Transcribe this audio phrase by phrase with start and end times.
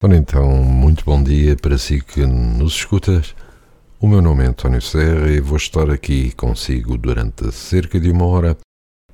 [0.00, 3.34] Ora então, muito bom dia para si que nos escutas.
[3.98, 8.24] O meu nome é António Serra e vou estar aqui consigo durante cerca de uma
[8.24, 8.56] hora,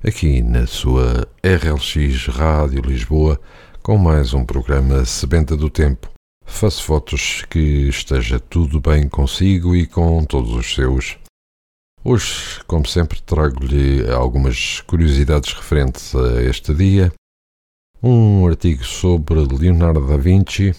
[0.03, 3.41] aqui na sua RLX Rádio Lisboa,
[3.81, 6.11] com mais um programa Sebenta do Tempo.
[6.45, 11.17] Faço fotos que esteja tudo bem consigo e com todos os seus.
[12.03, 17.11] Hoje, como sempre, trago-lhe algumas curiosidades referentes a este dia
[18.07, 20.75] um artigo sobre Leonardo da Vinci,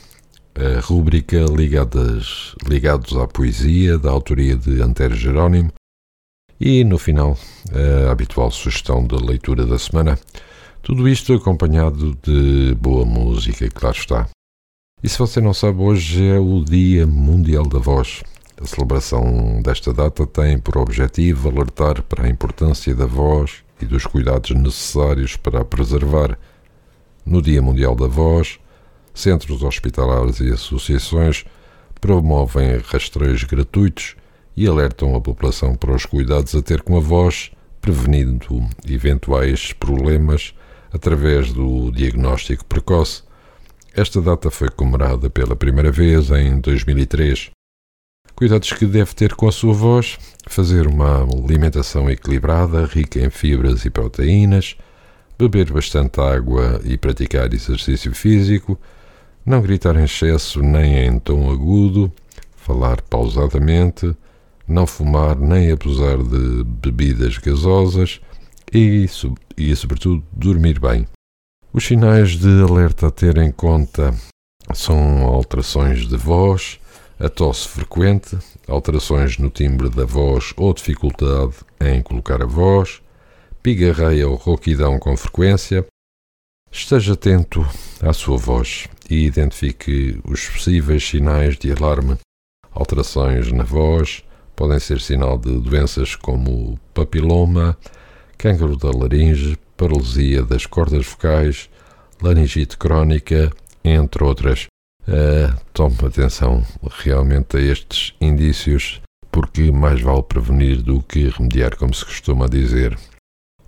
[0.55, 5.72] a rúbrica ligadas, ligados à poesia, da autoria de Antério Jerónimo,
[6.60, 7.36] e no final
[8.06, 10.16] a habitual sugestão de leitura da semana.
[10.83, 14.28] Tudo isto acompanhado de boa música, claro está.
[15.02, 18.22] E se você não sabe, hoje é o Dia Mundial da Voz.
[18.62, 24.06] A celebração desta data tem por objetivo alertar para a importância da voz e dos
[24.06, 26.38] cuidados necessários para a preservar
[27.27, 28.58] no Dia Mundial da Voz,
[29.12, 31.44] centros hospitalares e associações
[32.00, 34.14] promovem rastreios gratuitos
[34.56, 40.55] e alertam a população para os cuidados a ter com a voz, prevenindo eventuais problemas
[40.92, 43.22] através do diagnóstico precoce.
[43.94, 47.50] Esta data foi comemorada pela primeira vez em 2003.
[48.34, 53.84] Cuidados que deve ter com a sua voz: fazer uma alimentação equilibrada, rica em fibras
[53.84, 54.77] e proteínas,
[55.39, 58.79] beber bastante água e praticar exercício físico,
[59.45, 62.13] não gritar em excesso nem em tom agudo,
[62.57, 64.17] falar pausadamente,
[64.67, 68.20] não fumar nem abusar de bebidas gasosas
[68.73, 69.07] e,
[69.57, 71.07] e, sobretudo, dormir bem.
[71.73, 74.14] Os sinais de alerta a ter em conta
[74.75, 76.80] são alterações de voz,
[77.19, 78.36] a tosse frequente,
[78.67, 83.01] alterações no timbre da voz ou dificuldade em colocar a voz,
[83.66, 85.84] pigarreia ou rouquidão com frequência,
[86.70, 87.66] esteja atento
[88.00, 92.16] à sua voz e identifique os possíveis sinais de alarme.
[92.70, 94.22] Alterações na voz
[94.54, 97.77] podem ser sinal de doenças como papiloma,
[98.38, 101.68] cancro da laringe, paralisia das cordas vocais,
[102.22, 103.50] laringite crónica,
[103.83, 104.66] entre outras.
[105.08, 106.64] Uh, tome atenção
[107.00, 109.00] realmente a estes indícios,
[109.33, 112.96] porque mais vale prevenir do que remediar, como se costuma dizer.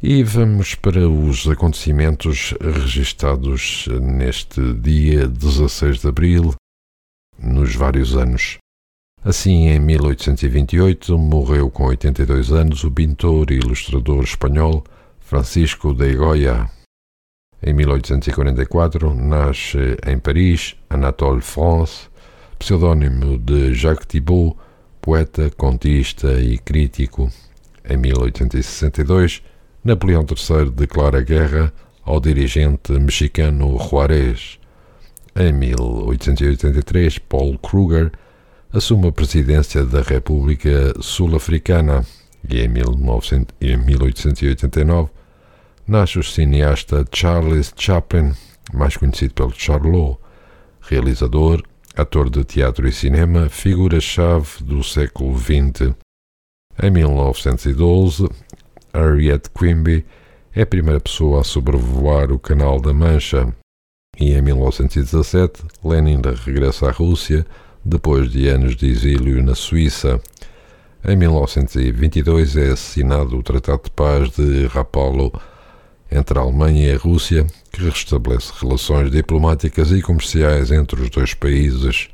[0.00, 6.54] E vamos para os acontecimentos registados neste dia 16 de abril,
[7.36, 8.59] nos vários anos.
[9.25, 14.84] Assim, em 1828, morreu com 82 anos o pintor e ilustrador espanhol
[15.19, 16.70] Francisco de Goya.
[17.60, 22.09] Em 1844, nasce em Paris Anatole France,
[22.56, 24.56] pseudônimo de Jacques Thibault,
[25.00, 27.28] poeta, contista e crítico.
[27.84, 29.42] Em 1862,
[29.88, 31.72] Napoleão III declara guerra
[32.04, 34.59] ao dirigente mexicano Juárez.
[35.34, 38.12] Em 1883, Paul Kruger
[38.71, 42.04] assume a presidência da República Sul-Africana
[42.50, 45.09] e em 1889
[45.87, 48.32] nasce o cineasta Charles Chaplin,
[48.75, 50.19] mais conhecido pelo Charlot,
[50.82, 51.62] realizador,
[51.97, 55.94] ator de teatro e cinema, figura-chave do século XX.
[56.81, 58.28] Em 1912,
[58.98, 60.04] Harriet Quimby
[60.54, 63.54] é a primeira pessoa a sobrevoar o Canal da Mancha.
[64.19, 67.47] E em 1917, Lenin regressa à Rússia
[67.84, 70.20] depois de anos de exílio na Suíça.
[71.06, 75.30] Em 1922 é assinado o Tratado de Paz de Rapallo
[76.10, 81.34] entre a Alemanha e a Rússia, que restabelece relações diplomáticas e comerciais entre os dois
[81.34, 82.09] países.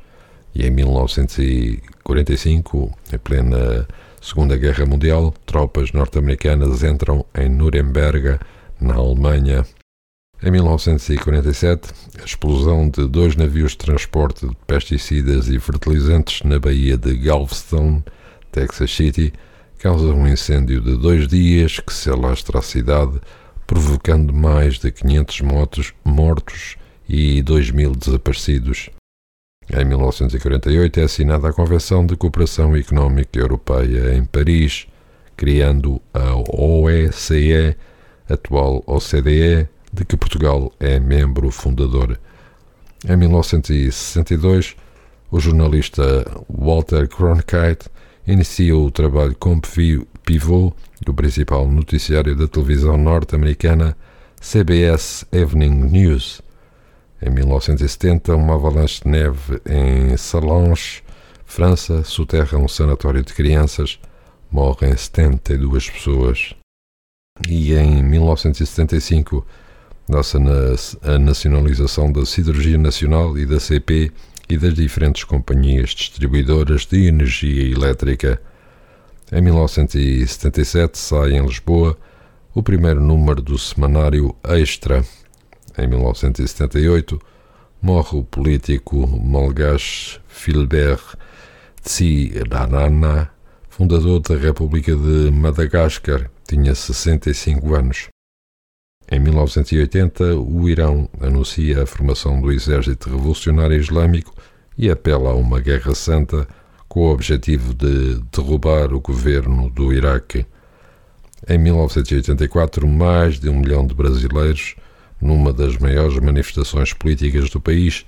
[0.53, 3.87] E em 1945, em plena
[4.25, 8.39] Segunda Guerra Mundial, tropas norte-americanas entram em Nuremberg,
[8.81, 9.63] na Alemanha.
[10.41, 11.89] Em 1947,
[12.19, 18.01] a explosão de dois navios de transporte de pesticidas e fertilizantes na Baía de Galveston,
[18.51, 19.31] Texas City,
[19.77, 23.21] causa um incêndio de dois dias que se alastra a cidade,
[23.67, 26.77] provocando mais de 500 motos, mortos
[27.07, 28.89] e 2 mil desaparecidos.
[29.73, 34.87] Em 1948 é assinada a Convenção de Cooperação Económica Europeia em Paris,
[35.35, 37.75] criando a OECE,
[38.29, 42.19] atual OCDE, de que Portugal é membro fundador.
[43.07, 44.75] Em 1962,
[45.31, 47.89] o jornalista Walter Cronkite
[48.27, 49.61] iniciou o trabalho como
[50.23, 50.73] pivô
[51.03, 53.97] do principal noticiário da televisão norte-americana
[54.39, 56.44] CBS Evening News.
[57.21, 61.01] Em 1970, uma avalanche de neve em Salange,
[61.45, 63.99] França, soterra um sanatório de crianças,
[64.51, 66.53] morrem 72 pessoas.
[67.47, 69.45] E em 1975,
[70.07, 70.37] dá-se
[71.01, 74.11] a nacionalização da Siderurgia Nacional e da CP
[74.49, 78.41] e das diferentes companhias distribuidoras de energia elétrica.
[79.31, 81.97] Em 1977 sai em Lisboa
[82.53, 85.03] o primeiro número do semanário Extra.
[85.77, 87.19] Em 1978
[87.81, 91.15] morre o político malgache Philbert
[91.81, 93.29] Tsiranana,
[93.69, 98.07] fundador da República de Madagascar, tinha 65 anos.
[99.11, 104.33] Em 1980, o Irão anuncia a formação do Exército Revolucionário Islâmico
[104.75, 106.47] e apela a uma guerra santa
[106.87, 110.45] com o objetivo de derrubar o governo do Iraque.
[111.47, 114.75] Em 1984, mais de um milhão de brasileiros,
[115.25, 118.05] numa das maiores manifestações políticas do país,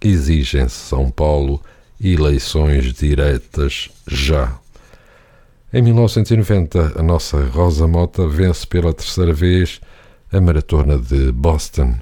[0.00, 1.60] exigem São Paulo
[2.00, 4.56] eleições diretas já.
[5.72, 9.80] Em 1990, a nossa Rosa Mota vence pela terceira vez
[10.32, 11.94] a maratona de Boston.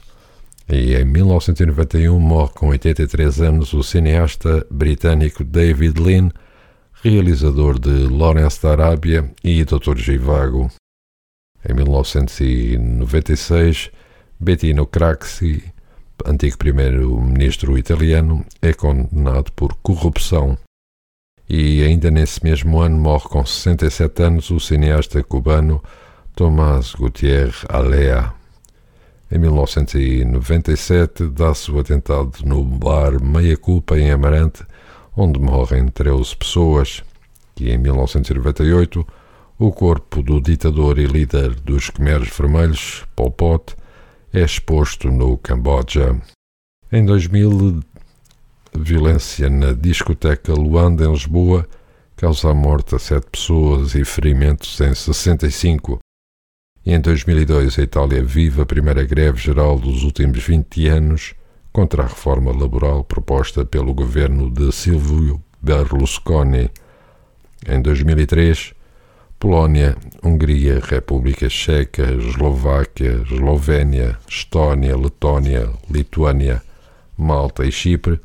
[0.68, 6.30] E em 1991 morre com 83 anos o cineasta britânico David Lean,
[7.02, 9.96] realizador de Lawrence da Arábia e Dr.
[9.96, 10.70] Givago.
[11.68, 13.90] Em 1996,
[14.38, 15.64] Bettino Craxi,
[16.26, 20.58] antigo primeiro-ministro italiano, é condenado por corrupção.
[21.48, 25.82] E ainda nesse mesmo ano morre com 67 anos o cineasta cubano
[26.34, 28.34] Tomás Gutierrez Alea.
[29.32, 34.62] Em 1997, dá-se o atentado no bar Meia Culpa, em Amarante,
[35.16, 37.02] onde morrem 13 pessoas.
[37.58, 39.06] E em 1998,
[39.58, 43.74] o corpo do ditador e líder dos Khmeres Vermelhos, Pol Pot,
[44.36, 46.14] é exposto no Camboja.
[46.92, 47.80] Em 2000,
[48.74, 51.66] violência na discoteca Luanda, em Lisboa,
[52.14, 55.98] causa a morte a sete pessoas e ferimentos em 65.
[56.84, 61.34] E em 2002 a Itália vive a primeira greve geral dos últimos 20 anos
[61.72, 66.70] contra a reforma laboral proposta pelo governo de Silvio Berlusconi.
[67.66, 68.74] Em 2003,
[69.38, 76.62] Polónia, Hungria, República Checa, Eslováquia, Eslovénia, Estónia, Letónia, Lituânia,
[77.16, 78.20] Malta e Chipre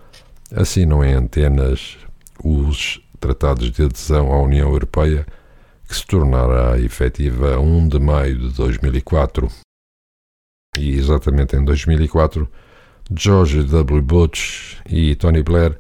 [0.56, 1.98] assinam em antenas
[2.44, 5.25] os tratados de adesão à União Europeia
[5.88, 9.50] que se tornará efetiva a 1 de maio de 2004.
[10.78, 12.50] E exatamente em 2004,
[13.14, 14.02] George W.
[14.02, 15.78] Bush e Tony Blair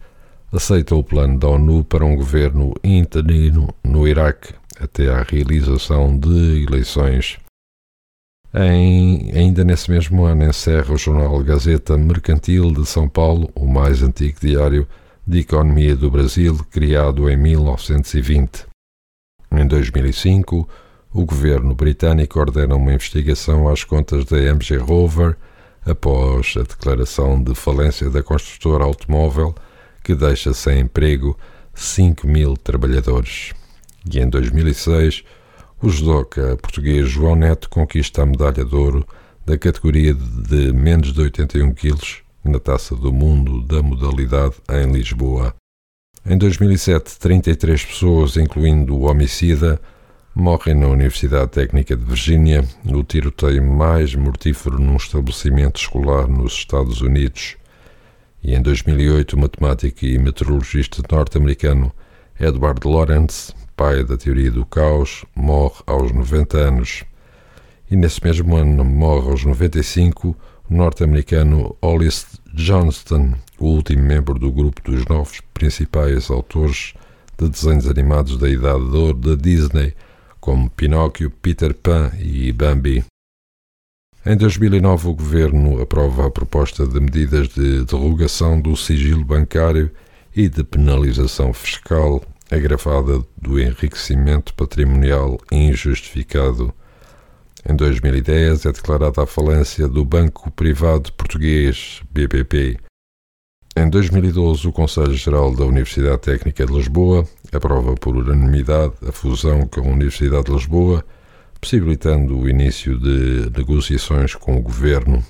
[0.51, 6.63] aceitam o plano da ONU para um governo interino no Iraque até à realização de
[6.63, 7.37] eleições.
[8.53, 14.03] Em, ainda nesse mesmo ano encerra o jornal Gazeta Mercantil de São Paulo, o mais
[14.03, 14.87] antigo diário
[15.25, 18.65] de economia do Brasil, criado em 1920.
[19.53, 20.67] Em 2005,
[21.13, 25.37] o governo britânico ordena uma investigação às contas da MG Rover
[25.85, 29.55] após a declaração de falência da construtora automóvel
[30.03, 31.37] que deixa sem emprego
[31.73, 33.53] 5 mil trabalhadores.
[34.11, 35.23] E em 2006,
[35.81, 39.05] o judoca português João Neto conquista a medalha de ouro
[39.45, 45.55] da categoria de menos de 81 quilos na Taça do Mundo da modalidade em Lisboa.
[46.25, 49.81] Em 2007, 33 pessoas, incluindo o homicida,
[50.35, 57.01] morrem na Universidade Técnica de Virgínia no tiroteio mais mortífero num estabelecimento escolar nos Estados
[57.01, 57.57] Unidos.
[58.43, 61.91] E em 2008, o matemático e meteorologista norte-americano
[62.39, 67.03] Edward Lorenz, pai da teoria do caos, morre aos 90 anos.
[67.89, 70.35] E nesse mesmo ano morre aos 95
[70.69, 76.93] o norte-americano Hollis Johnston, o último membro do grupo dos novos principais autores
[77.37, 79.93] de desenhos animados da Idade de Ouro da Disney,
[80.39, 83.05] como Pinóquio, Peter Pan e Bambi.
[84.23, 89.89] Em 2009, o governo aprova a proposta de medidas de derrogação do sigilo bancário
[90.35, 96.71] e de penalização fiscal agravada do enriquecimento patrimonial injustificado.
[97.67, 102.77] Em 2010 é declarada a falência do Banco Privado Português, BPP.
[103.75, 109.65] Em 2012, o Conselho Geral da Universidade Técnica de Lisboa aprova por unanimidade a fusão
[109.65, 111.03] com a Universidade de Lisboa
[111.61, 115.23] possibilitando o início de negociações com o governo.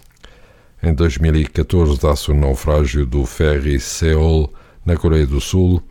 [0.82, 4.52] Em 2014 dá-se o naufrágio do ferry Seoul
[4.86, 5.84] na Coreia do Sul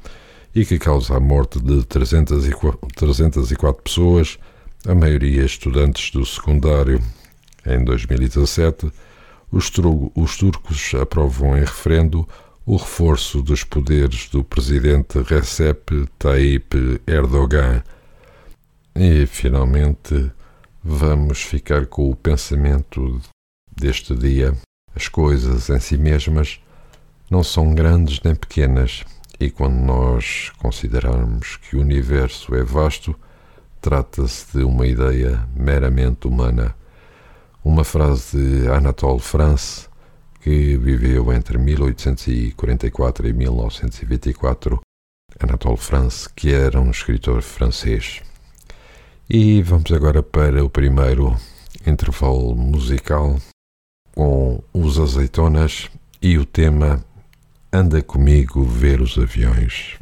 [0.55, 4.39] e que causa a morte de 304 pessoas,
[4.89, 7.01] a maioria estudantes do secundário.
[7.65, 8.91] Em 2017,
[9.53, 9.71] os,
[10.15, 12.27] os turcos aprovam em referendo
[12.65, 17.83] o reforço dos poderes do presidente Recep Tayyip Erdogan.
[19.03, 20.31] E, finalmente,
[20.85, 23.19] vamos ficar com o pensamento
[23.75, 24.55] deste dia.
[24.95, 26.61] As coisas em si mesmas
[27.31, 29.03] não são grandes nem pequenas,
[29.41, 33.19] e quando nós considerarmos que o universo é vasto,
[33.81, 36.77] trata-se de uma ideia meramente humana.
[37.65, 39.89] Uma frase de Anatole France,
[40.43, 44.79] que viveu entre 1844 e 1924,
[45.39, 48.21] Anatole France, que era um escritor francês.
[49.33, 51.37] E vamos agora para o primeiro
[51.87, 53.37] intervalo musical
[54.13, 55.89] com os azeitonas
[56.21, 57.01] e o tema
[57.73, 59.97] Anda comigo ver os aviões.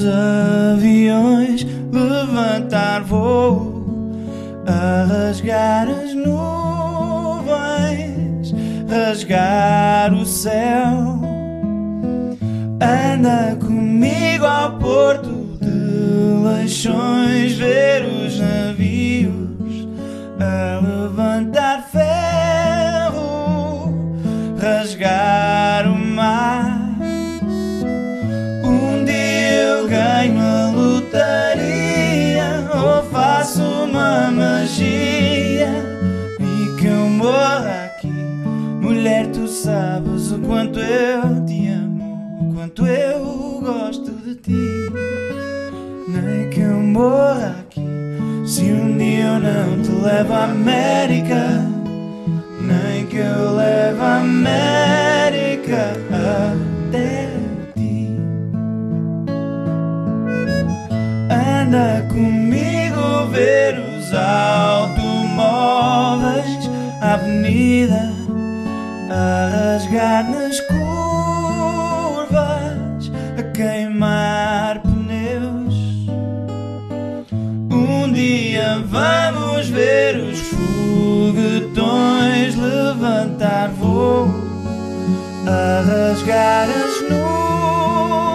[0.00, 0.06] Os
[0.76, 3.84] aviões levantar voo,
[4.66, 7.34] a rasgar as nuvens,
[8.88, 11.20] rasgar o céu.
[12.80, 15.68] Anda comigo ao porto de
[16.44, 19.86] Leixões ver os navios
[20.40, 23.12] a levantar ferro,
[24.58, 25.49] rasgar
[41.00, 44.90] eu te amo, o quanto eu gosto de ti.
[46.08, 47.88] Nem que eu morra aqui.
[48.46, 51.64] Se um dia eu não te levo à América,
[52.60, 55.92] nem que eu leve a América
[56.88, 57.30] até
[57.74, 58.16] ti.
[61.30, 65.30] Anda comigo ver os automóveis,
[67.00, 68.20] a avenida
[69.10, 70.59] a rasgar nas
[86.30, 88.30] rasgar as nuvens,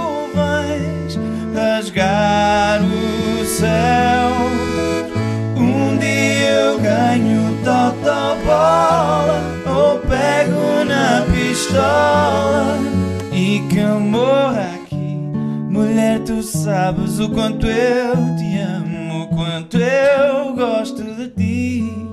[1.54, 4.36] rasgar o céu
[6.82, 7.56] ganho
[8.46, 12.78] bola ou pego na pistola
[13.32, 15.18] e que eu morra aqui.
[15.70, 22.08] Mulher, tu sabes o quanto eu te amo, o quanto eu gosto de ti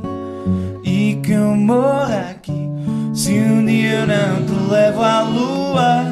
[0.84, 2.70] e que eu morra aqui.
[3.12, 5.20] Se um dia eu não te levo à
[5.72, 6.04] lua,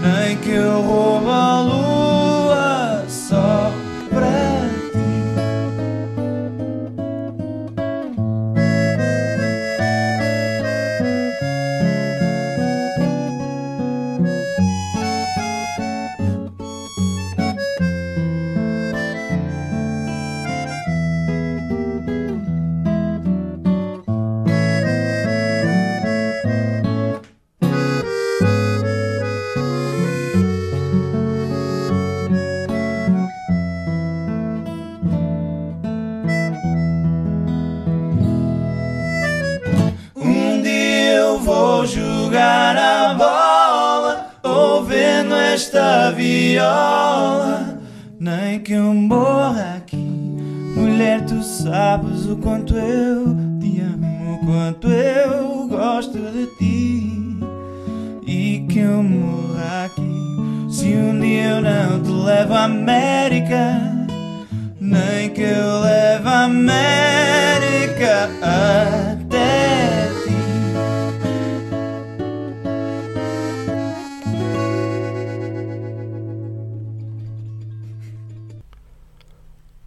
[0.00, 2.01] nem que eu roubo a lua
[46.14, 47.80] viola,
[48.18, 49.96] nem que eu morra aqui.
[50.76, 57.38] Mulher, tu sabes o quanto eu te amo, o quanto eu gosto de ti.
[58.26, 60.72] E que eu morra aqui.
[60.72, 64.06] Se um dia eu não te levo à América,
[64.80, 67.11] nem que eu leve a América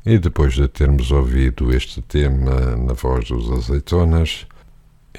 [0.05, 4.45] E depois de termos ouvido este tema na voz dos azeitonas,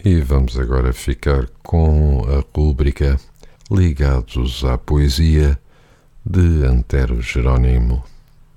[0.04, 3.18] e vamos agora ficar com a rúbrica
[3.68, 5.58] Ligados à Poesia
[6.24, 8.04] de Antero Jerónimo.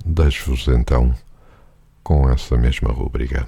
[0.05, 1.15] Deixo-vos então
[2.03, 3.47] com essa mesma rúbrica.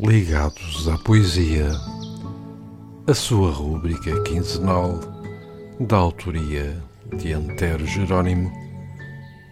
[0.00, 1.72] Ligados à Poesia,
[3.04, 5.00] a sua rúbrica quinzenal
[5.80, 6.80] da autoria
[7.16, 8.48] de Antero Jerónimo,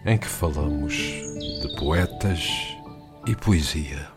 [0.05, 2.47] em que falamos de poetas
[3.27, 4.07] e poesia.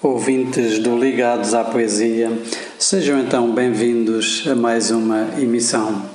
[0.00, 2.30] Ouvintes do Ligados à Poesia,
[2.78, 6.08] sejam então bem-vindos a mais uma emissão.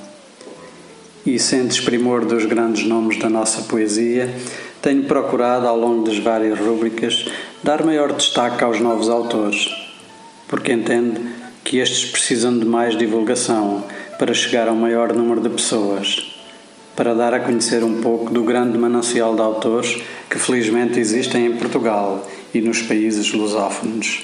[1.26, 4.32] E sem desprimor dos grandes nomes da nossa poesia,
[4.86, 7.26] tenho procurado, ao longo das várias rúbricas,
[7.60, 9.68] dar maior destaque aos novos autores,
[10.46, 11.20] porque entendo
[11.64, 13.82] que estes precisam de mais divulgação
[14.16, 16.32] para chegar ao maior número de pessoas,
[16.94, 20.00] para dar a conhecer um pouco do grande manancial de autores
[20.30, 22.24] que felizmente existem em Portugal
[22.54, 24.22] e nos países lusófonos.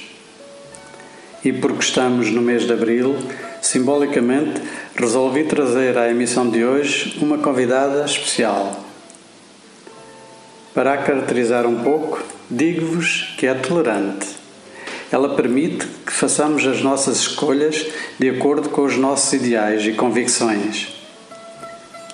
[1.44, 3.16] E porque estamos no mês de abril,
[3.60, 4.62] simbolicamente
[4.94, 8.81] resolvi trazer à emissão de hoje uma convidada especial
[10.74, 14.26] para a caracterizar um pouco, digo-vos que é tolerante.
[15.10, 17.86] Ela permite que façamos as nossas escolhas
[18.18, 20.88] de acordo com os nossos ideais e convicções.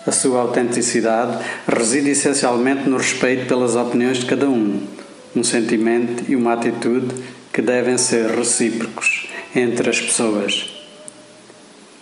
[0.05, 1.39] A sua autenticidade
[1.69, 4.83] reside essencialmente no respeito pelas opiniões de cada um,
[5.37, 7.15] um sentimento e uma atitude
[7.53, 10.75] que devem ser recíprocos entre as pessoas.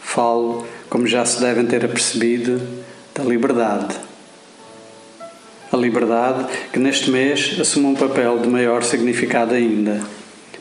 [0.00, 2.62] Falo, como já se devem ter apercebido,
[3.14, 4.05] da liberdade
[5.72, 10.00] a liberdade, que neste mês assume um papel de maior significado ainda,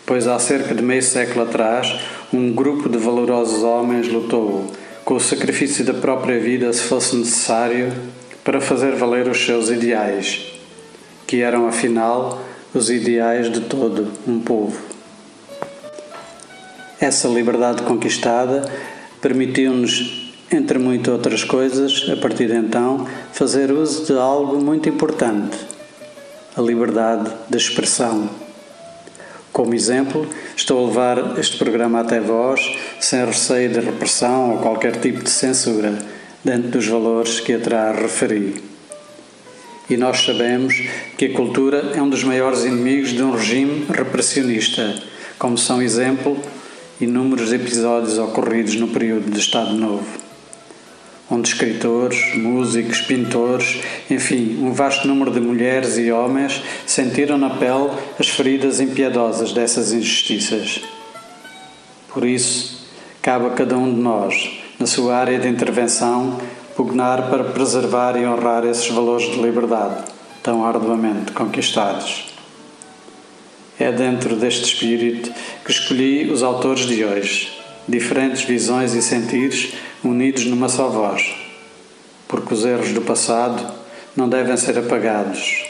[0.06, 2.00] pois há cerca de meio século atrás,
[2.34, 4.72] um grupo de valorosos homens lutou,
[5.04, 7.94] com o sacrifício da própria vida, se fosse necessário,
[8.44, 10.42] para fazer valer os seus ideais,
[11.26, 14.78] que eram, afinal, os ideais de todo um povo.
[17.00, 18.72] Essa liberdade conquistada
[19.22, 20.25] permitiu-nos
[20.56, 25.58] entre muitas outras coisas, a partir de então, fazer uso de algo muito importante:
[26.56, 28.30] a liberdade de expressão.
[29.52, 34.98] Como exemplo, estou a levar este programa até vós sem receio de repressão ou qualquer
[34.98, 35.98] tipo de censura,
[36.44, 38.62] dentro dos valores que atrás referi.
[39.90, 40.74] E nós sabemos
[41.18, 44.96] que a cultura é um dos maiores inimigos de um regime repressionista,
[45.38, 46.38] como são exemplo
[47.00, 50.25] inúmeros episódios ocorridos no período de Estado Novo
[51.30, 57.90] onde escritores, músicos, pintores, enfim, um vasto número de mulheres e homens sentiram na pele
[58.20, 60.82] as feridas impiedosas dessas injustiças.
[62.14, 62.88] Por isso,
[63.22, 66.40] cabe a cada um de nós, na sua área de intervenção,
[66.76, 70.04] pugnar para preservar e honrar esses valores de liberdade
[70.44, 72.26] tão arduamente conquistados.
[73.80, 75.34] É dentro deste espírito
[75.66, 77.52] que escolhi os autores de hoje,
[77.88, 81.36] diferentes visões e sentidos unidos numa só voz,
[82.28, 83.74] porque os erros do passado
[84.16, 85.66] não devem ser apagados,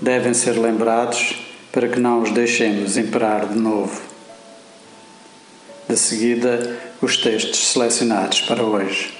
[0.00, 1.34] devem ser lembrados
[1.72, 4.00] para que não os deixemos imperar de novo.
[5.88, 9.14] De seguida, os textos selecionados para hoje.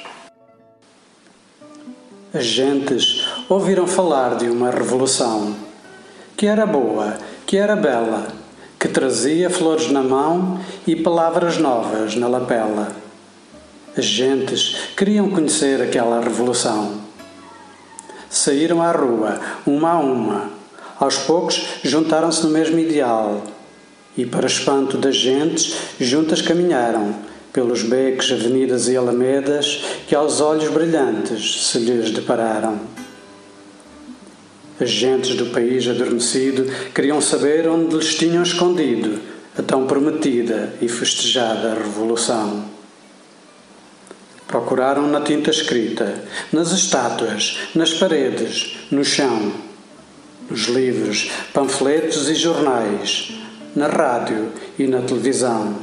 [2.32, 5.56] As gentes ouviram falar de uma revolução
[6.37, 8.28] que era boa, que era bela,
[8.78, 13.08] que trazia flores na mão e palavras novas na lapela
[14.04, 17.00] gentes queriam conhecer aquela revolução.
[18.30, 20.50] Saíram à rua, uma a uma.
[20.98, 23.42] Aos poucos juntaram-se no mesmo ideal.
[24.16, 27.14] E, para espanto das gentes, juntas caminharam
[27.52, 32.80] pelos becos, avenidas e alamedas que aos olhos brilhantes se lhes depararam.
[34.80, 39.20] As gentes do país adormecido queriam saber onde lhes tinham escondido
[39.58, 42.78] a tão prometida e festejada revolução.
[44.48, 49.52] Procuraram na tinta escrita, nas estátuas, nas paredes, no chão,
[50.48, 53.30] nos livros, panfletos e jornais,
[53.76, 55.76] na rádio e na televisão,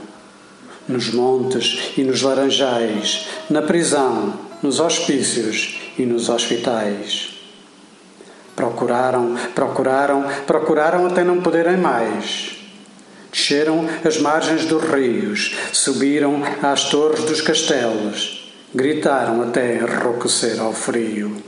[0.88, 7.36] nos montes e nos laranjais, na prisão, nos hospícios e nos hospitais.
[8.56, 12.56] Procuraram, procuraram, procuraram até não poderem mais.
[13.32, 18.45] Desceram as margens dos rios, subiram às torres dos castelos
[18.76, 21.42] Gritaram até enrouquecer ao frio.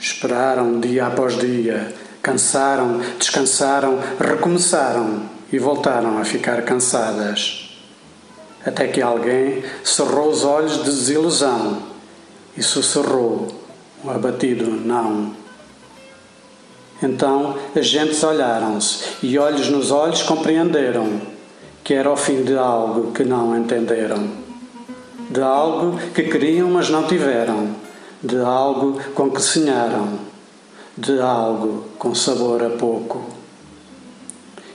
[0.00, 1.94] Esperaram dia após dia
[2.26, 7.70] Cansaram, descansaram, recomeçaram e voltaram a ficar cansadas.
[8.64, 11.82] Até que alguém cerrou os olhos de desilusão
[12.56, 13.46] e sussurrou
[14.04, 15.36] um abatido não.
[17.00, 21.20] Então as gentes olharam-se e, olhos nos olhos, compreenderam
[21.84, 24.45] que era o fim de algo que não entenderam,
[25.30, 27.74] de algo que queriam, mas não tiveram,
[28.22, 30.18] de algo com que sonharam,
[30.96, 33.24] de algo com sabor a pouco.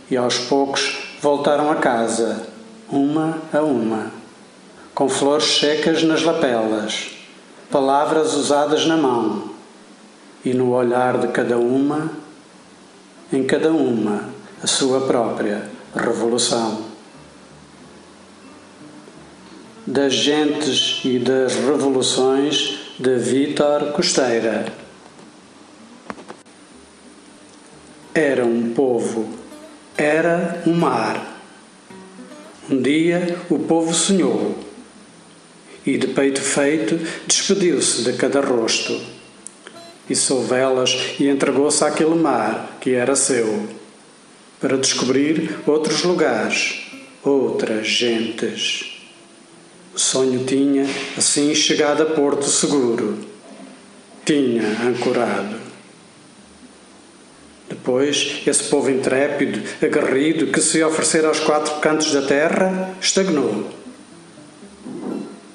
[0.09, 2.47] E aos poucos voltaram a casa,
[2.91, 4.11] uma a uma,
[4.93, 7.11] com flores secas nas lapelas,
[7.71, 9.51] palavras usadas na mão
[10.43, 12.11] e no olhar de cada uma,
[13.31, 14.25] em cada uma,
[14.61, 16.90] a sua própria revolução.
[19.87, 24.71] Das gentes e das revoluções de Vítor Costeira.
[28.13, 29.27] Era um povo,
[29.97, 31.39] era um mar.
[32.69, 34.55] Um dia o povo sonhou
[35.83, 39.01] e, de peito feito, despediu-se de cada rosto
[40.07, 40.13] e
[40.47, 43.67] velas e entregou-se àquele mar que era seu,
[44.59, 46.85] para descobrir outros lugares,
[47.23, 48.90] outras gentes.
[50.01, 50.83] Sonho tinha,
[51.15, 53.19] assim, chegado a Porto Seguro.
[54.25, 55.57] Tinha ancorado.
[57.69, 63.69] Depois, esse povo intrépido, aguerrido, que se oferecera aos quatro cantos da terra, estagnou.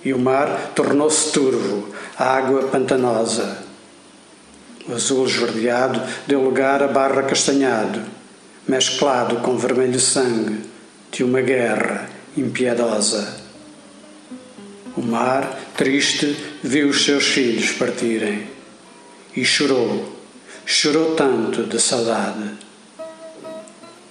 [0.05, 3.65] E o mar tornou-se turvo, água pantanosa.
[4.89, 8.01] O azul esverdeado deu lugar a barra castanhado,
[8.67, 10.61] mesclado com vermelho sangue
[11.11, 13.46] de uma guerra impiedosa.
[14.97, 18.47] O mar, triste, viu os seus filhos partirem
[19.37, 20.11] e chorou,
[20.65, 22.53] chorou tanto de saudade.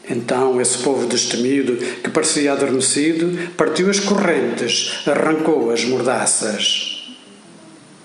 [0.07, 7.15] Então esse povo destemido, que parecia adormecido, partiu as correntes, arrancou as mordaças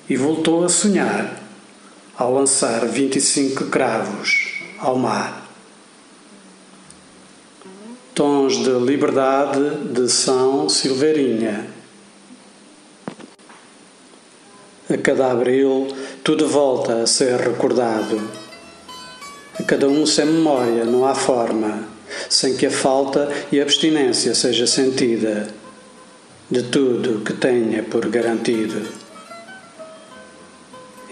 [0.08, 1.38] e voltou a sonhar
[2.16, 5.48] ao lançar 25 cravos ao mar.
[8.14, 9.60] Tons de liberdade
[9.92, 11.79] de São Silveirinha.
[14.92, 15.88] A cada abril
[16.24, 18.20] tudo volta a ser recordado.
[19.58, 21.88] A cada um sem memória não há forma,
[22.28, 25.48] sem que a falta e a abstinência seja sentida
[26.50, 29.00] de tudo que tenha por garantido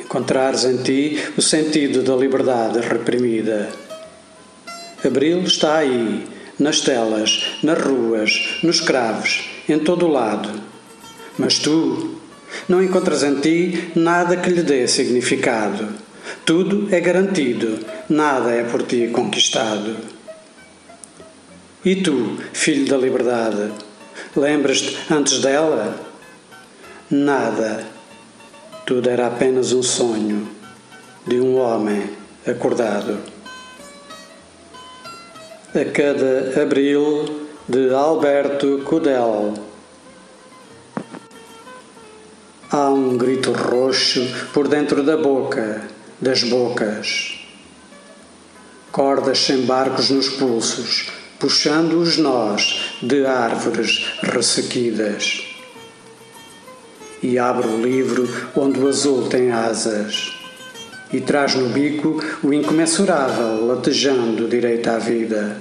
[0.08, 3.68] encontrares em ti o sentido da liberdade reprimida.
[5.04, 6.26] Abril está aí,
[6.58, 10.50] nas telas, nas ruas, nos cravos, em todo o lado.
[11.36, 12.17] Mas tu
[12.68, 15.88] não encontras em ti nada que lhe dê significado.
[16.44, 19.96] Tudo é garantido, nada é por ti conquistado.
[21.84, 23.72] E tu, filho da liberdade,
[24.36, 25.98] lembras-te antes dela?
[27.10, 27.98] Nada
[28.88, 30.48] tudo era apenas um sonho
[31.26, 32.08] de um homem
[32.46, 33.18] acordado.
[35.74, 39.52] A cada abril de Alberto Cudel.
[42.70, 44.20] Há um grito roxo
[44.52, 45.88] por dentro da boca,
[46.20, 47.38] das bocas.
[48.92, 51.06] Cordas sem barcos nos pulsos,
[51.38, 55.48] puxando os nós de árvores ressequidas
[57.22, 60.32] e abre o livro onde o azul tem asas
[61.12, 65.60] e traz no bico o incomensurável latejando direito à vida.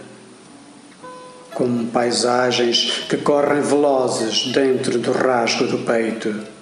[1.53, 6.56] Como paisagens que correm velozes dentro do rasgo do peito.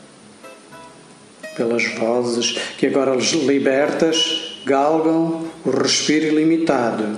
[1.56, 7.18] Pelas vozes que agora libertas galgam o respiro ilimitado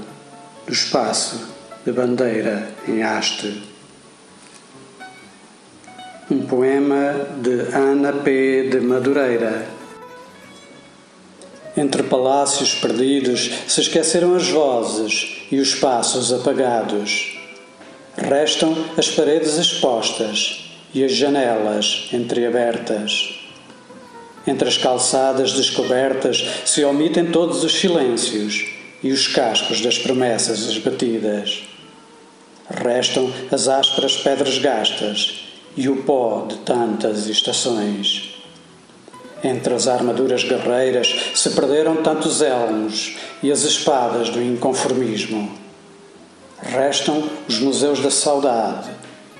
[0.65, 3.78] do espaço de bandeira em haste
[6.30, 8.67] um poema de Ana P.
[8.69, 9.65] de Madureira.
[11.76, 17.38] Entre palácios perdidos se esqueceram as vozes e os passos apagados.
[18.17, 23.37] Restam as paredes expostas e as janelas entreabertas.
[24.48, 28.66] Entre as calçadas descobertas se omitem todos os silêncios
[29.04, 31.64] e os cascos das promessas esbatidas.
[32.70, 35.44] Restam as ásperas pedras gastas
[35.76, 38.36] e o pó de tantas estações.
[39.44, 45.52] Entre as armaduras guerreiras se perderam tantos elmos e as espadas do inconformismo.
[46.62, 48.90] Restam os museus da saudade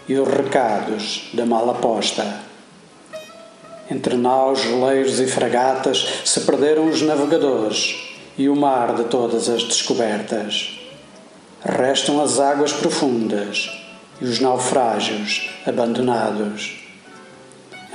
[0.08, 2.47] e os recados da mala posta.
[3.90, 7.96] Entre naus, veleiros e fragatas se perderam os navegadores
[8.38, 10.78] e o mar de todas as descobertas.
[11.64, 13.70] Restam as águas profundas
[14.22, 16.84] e os naufrágios abandonados.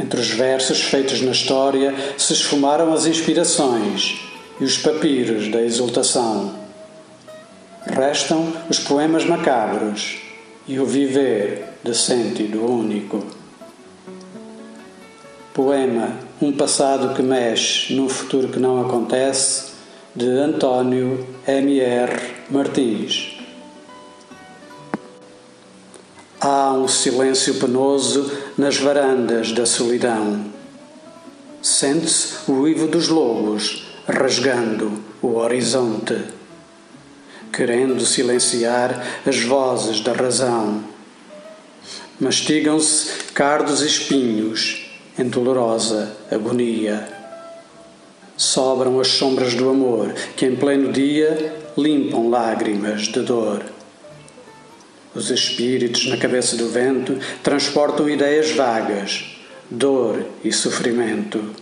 [0.01, 4.19] Entre os versos feitos na história se esfumaram as inspirações
[4.59, 6.55] e os papiros da exultação.
[7.87, 10.19] Restam os poemas macabros
[10.67, 13.42] e o viver de sentido único.
[15.55, 19.73] Poema Um passado que mexe num futuro que não acontece,
[20.17, 22.37] de António M.R.
[22.49, 23.39] Martins.
[26.41, 30.43] Há um silêncio penoso nas varandas da solidão.
[31.61, 36.17] Sente-se o uivo dos lobos rasgando o horizonte,
[37.53, 40.83] querendo silenciar as vozes da razão.
[42.19, 44.82] Mastigam-se cardos e espinhos
[45.19, 47.09] em dolorosa agonia.
[48.37, 53.63] Sobram as sombras do amor que em pleno dia limpam lágrimas de dor.
[55.15, 59.37] Os espíritos na cabeça do vento transportam ideias vagas,
[59.71, 61.55] dor e sofrimento.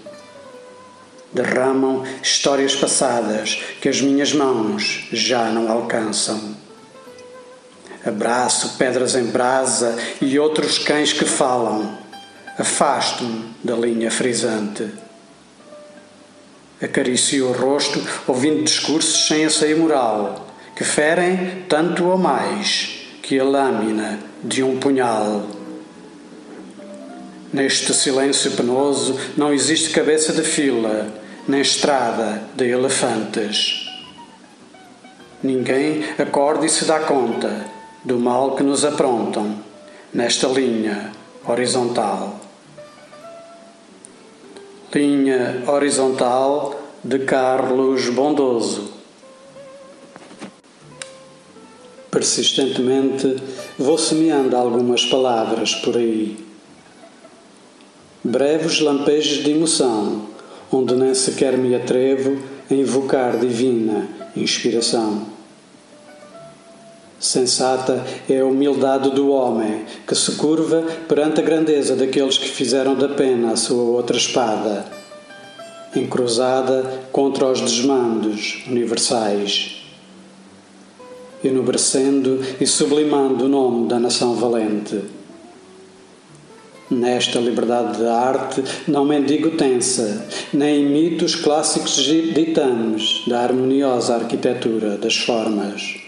[1.33, 6.57] Derramam histórias passadas que as minhas mãos já não alcançam.
[8.05, 12.00] Abraço pedras em brasa e outros cães que falam.
[12.61, 14.87] Afasto-me da linha frisante.
[16.79, 20.47] Acaricio o rosto ouvindo discursos sem aceio moral
[20.77, 25.47] que ferem tanto ou mais que a lâmina de um punhal.
[27.51, 31.09] Neste silêncio penoso não existe cabeça de fila,
[31.49, 33.89] nem estrada de elefantes.
[35.43, 37.65] Ninguém acorda e se dá conta
[38.05, 39.59] do mal que nos aprontam
[40.13, 41.11] nesta linha
[41.47, 42.40] horizontal.
[44.93, 46.75] Linha horizontal
[47.05, 48.91] de Carlos Bondoso.
[52.11, 53.37] Persistentemente
[53.79, 56.45] vou semeando algumas palavras por aí.
[58.25, 60.27] Breves lampejos de emoção,
[60.73, 65.40] onde nem sequer me atrevo a invocar divina inspiração.
[67.21, 72.95] Sensata é a humildade do homem que se curva perante a grandeza daqueles que fizeram
[72.95, 74.87] da pena a sua outra espada,
[75.95, 79.81] encruzada contra os desmandos universais
[81.45, 85.01] enobrecendo e sublimando o nome da nação valente.
[86.91, 94.97] Nesta liberdade de arte não mendigo tensa, nem imito os clássicos ditames da harmoniosa arquitetura
[94.97, 96.00] das formas.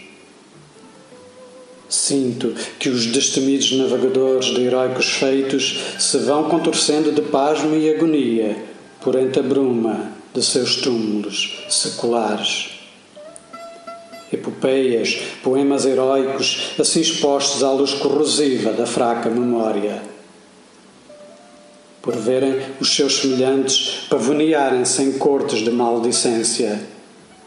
[1.93, 8.57] Sinto que os destemidos navegadores de heróicos feitos se vão contorcendo de pasmo e agonia
[8.99, 12.71] por entre a bruma de seus túmulos seculares
[14.31, 20.01] epopeias, poemas heróicos, assim expostos à luz corrosiva da fraca memória.
[22.01, 26.81] Por verem os seus semelhantes pavonearem-se em cortes de maldicência,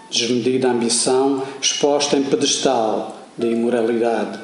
[0.09, 4.39] desmedida ambição exposta em pedestal de imoralidade.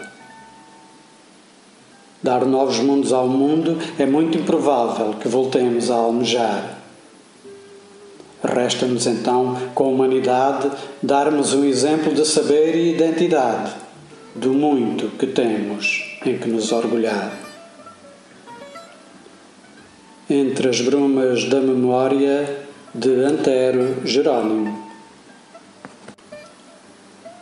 [2.22, 6.82] Dar novos mundos ao mundo é muito improvável que voltemos a almejar
[8.42, 10.68] Resta-nos então, com a humanidade,
[11.00, 13.70] darmos um exemplo de saber e identidade,
[14.34, 17.32] do muito que temos em que nos orgulhar.
[20.28, 24.81] Entre as brumas da memória, de Antero Jerónimo.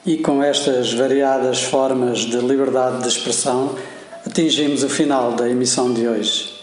[0.06, 3.76] E com estas variadas formas de liberdade de expressão,
[4.26, 6.54] atingimos o final da emissão de hoje.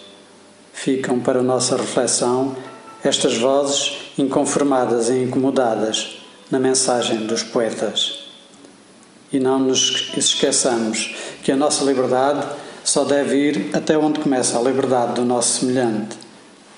[0.74, 2.56] Ficam para nossa reflexão
[3.04, 6.18] estas vozes inconformadas e incomodadas
[6.50, 8.28] na mensagem dos poetas.
[9.32, 12.44] E não nos esqueçamos que a nossa liberdade
[12.84, 16.18] só deve ir até onde começa a liberdade do nosso semelhante,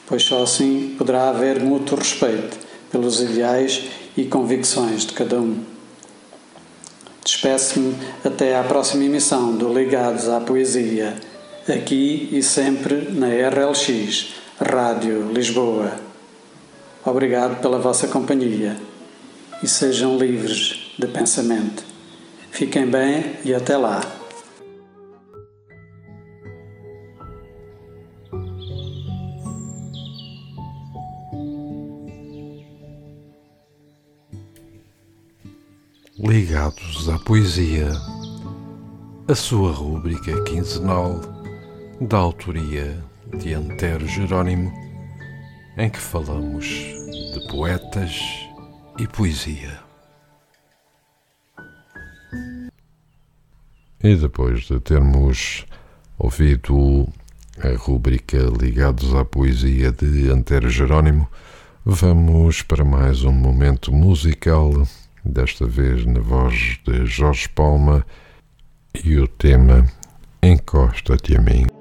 [0.05, 2.57] pois só assim poderá haver mútuo respeito
[2.91, 3.83] pelos ideais
[4.17, 5.68] e convicções de cada um.
[7.29, 11.13] Despeço-me até à próxima emissão do Ligados à Poesia,
[11.71, 15.91] aqui e sempre na RLX, Rádio Lisboa.
[17.05, 18.75] Obrigado pela vossa companhia
[19.61, 21.83] e sejam livres de pensamento.
[22.49, 24.01] Fiquem bem e até lá.
[36.59, 37.89] ligados à poesia,
[39.29, 41.21] a sua rúbrica quinzenal
[42.01, 43.01] da autoria
[43.37, 44.69] de Antero Jerónimo,
[45.77, 48.19] em que falamos de poetas
[48.99, 49.79] e poesia.
[54.03, 55.65] E depois de termos
[56.17, 57.07] ouvido
[57.63, 61.25] a rúbrica Ligados à Poesia de Antero Jerónimo,
[61.85, 64.73] vamos para mais um momento musical
[65.29, 68.05] desta vez na voz de Jorge Palma,
[69.03, 69.85] e o tema
[70.41, 71.78] Encosta-te a mim.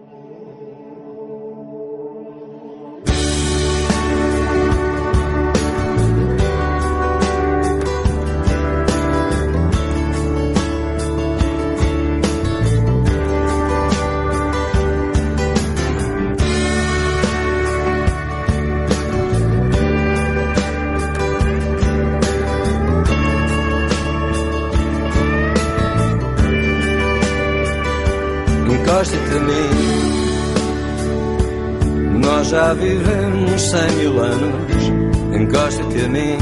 [32.68, 34.92] Já vivemos cem mil anos,
[35.40, 36.36] encosta-te a mim.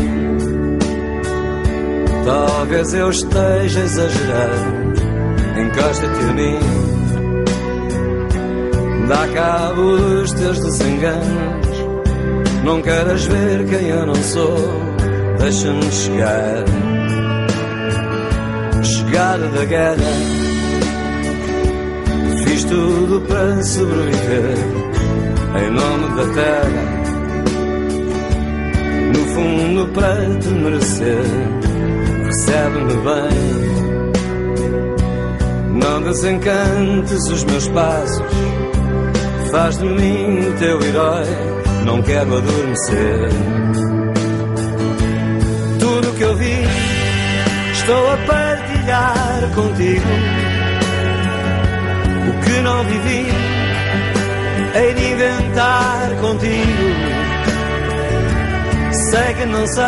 [2.25, 4.93] Talvez eu esteja exagerando,
[5.61, 6.59] encosta-te a mim.
[9.07, 11.69] Dá cabo dos teus desenganos,
[12.65, 14.59] não queres ver quem eu não sou,
[15.39, 16.65] deixa-me chegar.
[18.83, 19.97] Chegada da guerra
[22.45, 24.86] Fiz tudo para sobreviver
[25.59, 26.83] em nome da terra.
[29.14, 31.25] No fundo, para te merecer,
[32.25, 33.66] recebe-me bem.
[35.75, 38.27] Não desencantes os meus passos,
[39.51, 41.27] faz de mim teu herói.
[41.85, 43.29] Não quero adormecer.
[45.79, 46.64] Tudo que eu vi,
[47.73, 50.47] estou a partilhar contigo
[52.47, 53.27] que não vivi,
[54.77, 56.87] de inventar contigo.
[59.11, 59.85] Sei que não sei,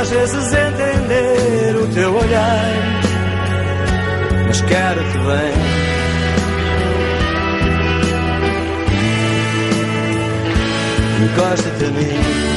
[0.00, 2.72] às vezes entender o teu olhar,
[4.46, 5.86] mas quero-te bem.
[11.24, 12.55] Encosta-te a mim.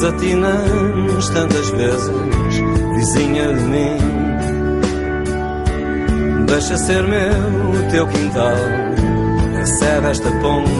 [0.00, 2.10] Desatinamos tantas vezes,
[2.94, 3.98] vizinha de mim.
[6.46, 8.54] Deixa ser meu o teu quintal,
[9.58, 10.70] recebe esta pomba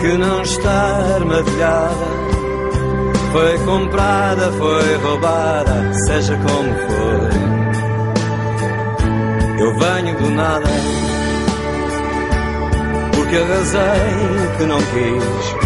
[0.00, 2.16] que não está armadilhada.
[3.30, 7.30] Foi comprada, foi roubada, seja como for.
[9.60, 10.66] Eu venho do nada,
[13.14, 15.65] porque arrasei que não quis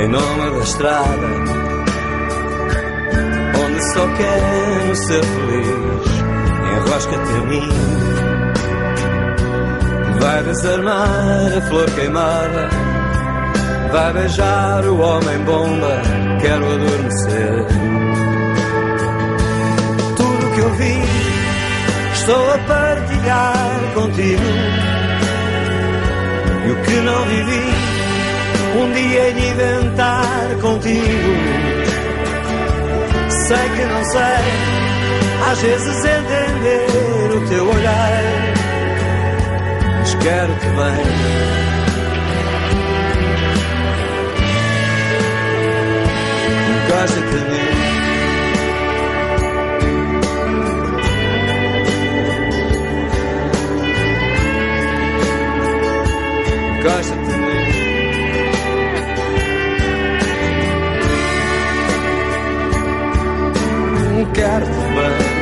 [0.00, 1.26] em nome da estrada,
[3.62, 6.20] onde só quero ser feliz.
[6.72, 7.68] Enrosca-te a mim,
[10.20, 12.68] vai desarmar a flor queimada,
[13.92, 16.02] vai beijar o homem bomba.
[16.40, 17.66] Quero adormecer.
[20.16, 20.98] Tudo que eu vi,
[22.14, 24.42] estou a partilhar contigo.
[26.66, 27.89] E o que não vivi
[28.76, 31.32] um dia de inventar contigo.
[33.28, 36.86] Sei que não sei, às vezes entender
[37.36, 38.22] o teu olhar,
[39.98, 41.50] mas quero-te bem.
[46.88, 47.70] Gosta-te de mim.
[56.82, 57.19] gosta
[64.32, 65.40] bem.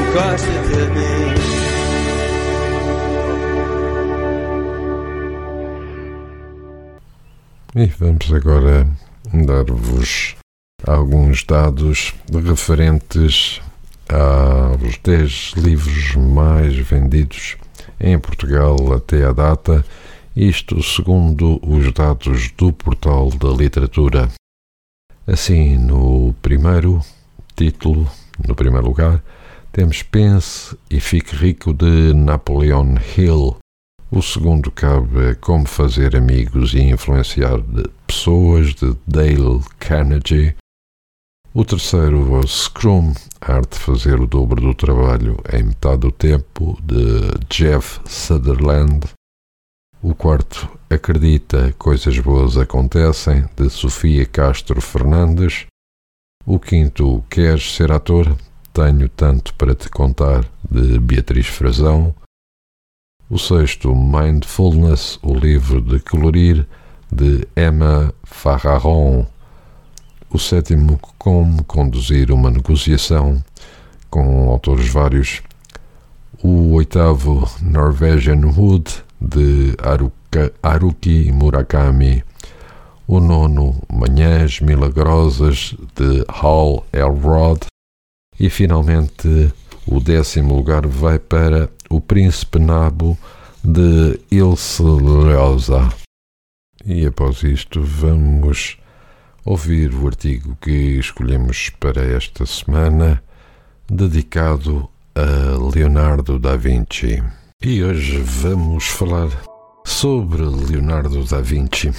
[0.00, 1.26] Encosta-te a mim.
[7.78, 8.88] E vamos agora
[9.32, 10.34] dar-vos
[10.86, 13.60] alguns dados referentes
[14.08, 17.56] aos 10 livros mais vendidos
[18.00, 19.84] em Portugal até a data
[20.36, 24.30] isto segundo os dados do Portal da Literatura.
[25.26, 27.00] Assim, no primeiro
[27.56, 28.06] título,
[28.46, 29.24] no primeiro lugar,
[29.72, 33.56] temos Pense e Fique Rico de Napoleon Hill.
[34.10, 37.58] O segundo cabe Como Fazer Amigos e Influenciar
[38.06, 40.54] Pessoas, de Dale Carnegie.
[41.54, 46.12] O terceiro, o Scrum, a arte de fazer o dobro do trabalho em metade do
[46.12, 49.00] tempo, de Jeff Sutherland.
[50.08, 55.66] O quarto, Acredita, coisas boas acontecem, de Sofia Castro Fernandes.
[56.46, 58.36] O quinto, Queres ser ator?
[58.72, 62.14] Tenho tanto para te contar, de Beatriz Frazão.
[63.28, 66.64] O sexto, Mindfulness, o livro de colorir,
[67.10, 69.26] de Emma Farraron.
[70.30, 73.42] O sétimo, Como conduzir uma negociação,
[74.08, 75.42] com autores vários.
[76.40, 79.74] O oitavo, Norwegian Wood, de
[80.62, 82.22] Haruki Murakami.
[83.08, 87.66] O nono, Manhãs Milagrosas, de Hal Elrod.
[88.38, 89.52] E finalmente,
[89.86, 93.16] o décimo lugar vai para O Príncipe Nabo,
[93.62, 95.88] de Ilse Leosa.
[96.84, 98.76] E após isto, vamos
[99.44, 103.22] ouvir o artigo que escolhemos para esta semana,
[103.88, 107.22] dedicado a Leonardo da Vinci.
[107.64, 109.30] E hoje vamos falar
[109.84, 111.90] sobre Leonardo da Vinci.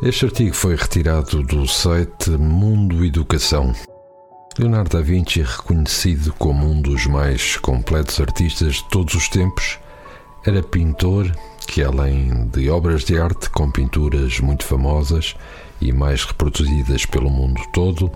[0.00, 3.74] Este artigo foi retirado do site Mundo Educação.
[4.56, 9.80] Leonardo da Vinci é reconhecido como um dos mais completos artistas de todos os tempos.
[10.46, 11.30] Era pintor
[11.66, 15.34] que, além de obras de arte com pinturas muito famosas
[15.80, 18.12] e mais reproduzidas pelo mundo todo,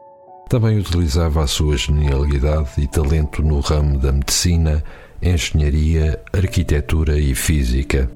[0.48, 4.82] também utilizava a sua genialidade e talento no ramo da medicina,
[5.22, 8.10] engenharia, arquitetura e física.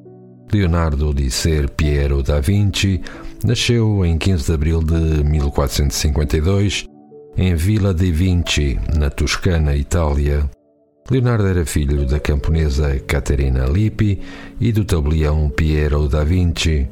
[0.52, 3.00] Leonardo di Ser Piero da Vinci
[3.44, 6.84] nasceu em 15 de abril de 1452
[7.36, 10.48] em Villa de Vinci, na Toscana, Itália.
[11.10, 14.20] Leonardo era filho da camponesa Caterina Lippi
[14.60, 16.88] e do tabelião Piero da Vinci.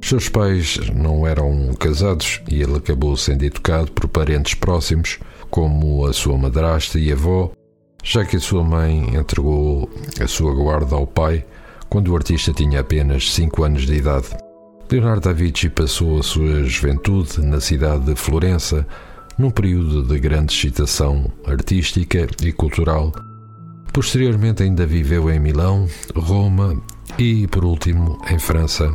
[0.00, 5.18] Seus pais não eram casados e ele acabou sendo educado por parentes próximos,
[5.50, 7.52] como a sua madrasta e avó,
[8.02, 9.88] já que a sua mãe entregou
[10.20, 11.44] a sua guarda ao pai
[11.88, 14.28] quando o artista tinha apenas 5 anos de idade.
[14.90, 18.86] Leonardo da Vinci passou a sua juventude na cidade de Florença,
[19.38, 23.12] num período de grande excitação artística e cultural.
[23.92, 26.78] Posteriormente, ainda viveu em Milão, Roma
[27.18, 28.92] e, por último, em França.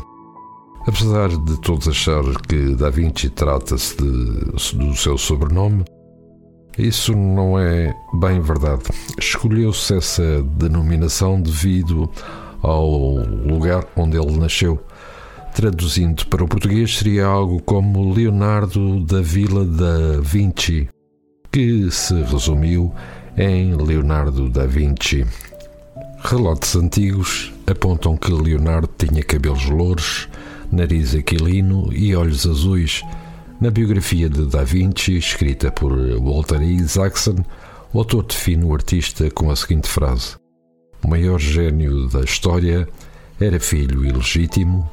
[0.88, 5.84] Apesar de todos achar que Da Vinci trata-se do seu sobrenome,
[6.78, 8.84] isso não é bem verdade.
[9.18, 12.10] Escolheu-se essa denominação devido
[12.62, 14.80] ao lugar onde ele nasceu.
[15.56, 20.88] Traduzindo para o português, seria algo como Leonardo da Vila da Vinci,
[21.52, 22.94] que se resumiu
[23.36, 25.26] em Leonardo da Vinci.
[26.24, 30.28] Relatos antigos apontam que Leonardo tinha cabelos louros,
[30.72, 33.02] nariz aquilino e olhos azuis.
[33.60, 37.44] Na biografia de Da Vinci, escrita por Walter Isaacson,
[37.92, 40.36] o autor define o artista com a seguinte frase:
[41.04, 42.88] O maior gênio da história
[43.42, 44.88] era filho ilegítimo,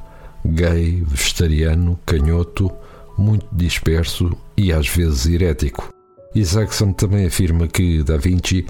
[0.46, 2.72] gay, vegetariano, canhoto,
[3.18, 5.90] muito disperso e às vezes herético.
[6.34, 8.64] Isaacson também afirma que Da Vinci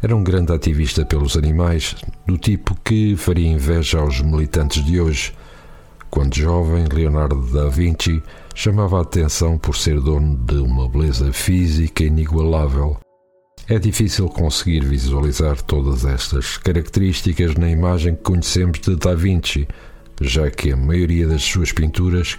[0.00, 5.34] era um grande ativista pelos animais, do tipo que faria inveja aos militantes de hoje.
[6.08, 8.22] Quando jovem, Leonardo da Vinci
[8.54, 12.96] chamava a atenção por ser dono de uma beleza física inigualável.
[13.68, 19.68] É difícil conseguir visualizar todas estas características na imagem que conhecemos de Da Vinci,
[20.20, 22.38] já que a maioria das suas pinturas,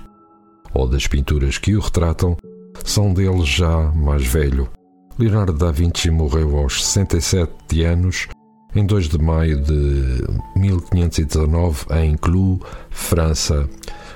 [0.73, 2.35] ou das pinturas que o retratam,
[2.83, 4.69] são dele já mais velho.
[5.17, 8.27] Leonardo da Vinci morreu aos 67 anos
[8.75, 10.23] em 2 de maio de
[10.55, 12.59] 1519 em Clou,
[12.89, 13.69] França.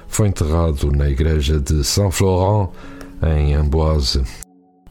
[0.08, 2.70] Foi enterrado na igreja de Saint-Florent,
[3.24, 4.24] em Amboise.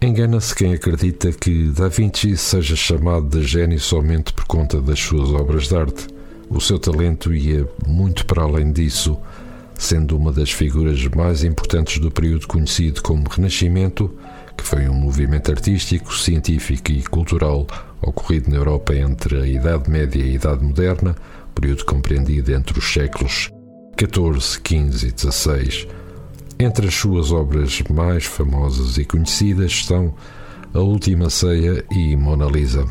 [0.00, 5.30] Engana-se quem acredita que Da Vinci seja chamado de gênio somente por conta das suas
[5.30, 6.08] obras de arte.
[6.50, 9.16] O seu talento ia muito para além disso,
[9.78, 14.14] sendo uma das figuras mais importantes do período conhecido como Renascimento,
[14.56, 17.66] que foi um movimento artístico, científico e cultural
[18.02, 21.16] ocorrido na Europa entre a Idade Média e a Idade Moderna,
[21.54, 23.53] período compreendido entre os séculos
[23.96, 25.88] XIV, XV e XVI.
[26.58, 30.14] Entre as suas obras mais famosas e conhecidas estão
[30.72, 32.86] A Última Ceia e Mona Lisa.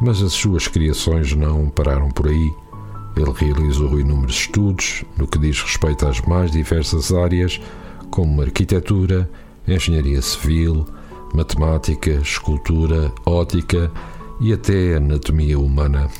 [0.00, 2.50] Mas as suas criações não pararam por aí.
[3.16, 7.58] Ele realizou inúmeros estudos no que diz respeito às mais diversas áreas,
[8.10, 9.28] como arquitetura,
[9.66, 10.86] engenharia civil,
[11.34, 13.90] matemática, escultura, ótica
[14.40, 16.10] e até anatomia humana.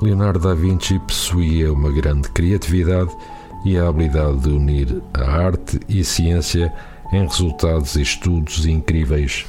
[0.00, 3.14] Leonardo da Vinci possuía uma grande criatividade
[3.64, 6.72] e a habilidade de unir a arte e a ciência
[7.12, 9.44] em resultados e estudos incríveis.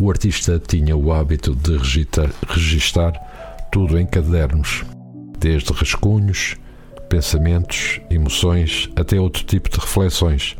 [0.00, 1.76] O artista tinha o hábito de
[2.48, 3.12] registar,
[3.70, 4.84] tudo em cadernos,
[5.38, 6.56] desde rascunhos,
[7.08, 10.56] pensamentos, emoções até outro tipo de reflexões.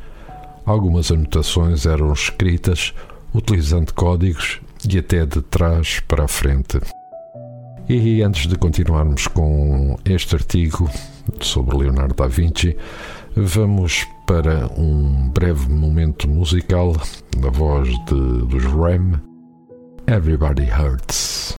[0.64, 2.94] Algumas anotações eram escritas
[3.34, 6.78] utilizando códigos e até de trás para a frente.
[7.88, 10.88] E antes de continuarmos com este artigo
[11.40, 12.76] sobre Leonardo da Vinci,
[13.36, 16.92] vamos para um breve momento musical
[17.38, 19.20] da voz de, dos Ram,
[20.06, 21.54] Everybody Hurts.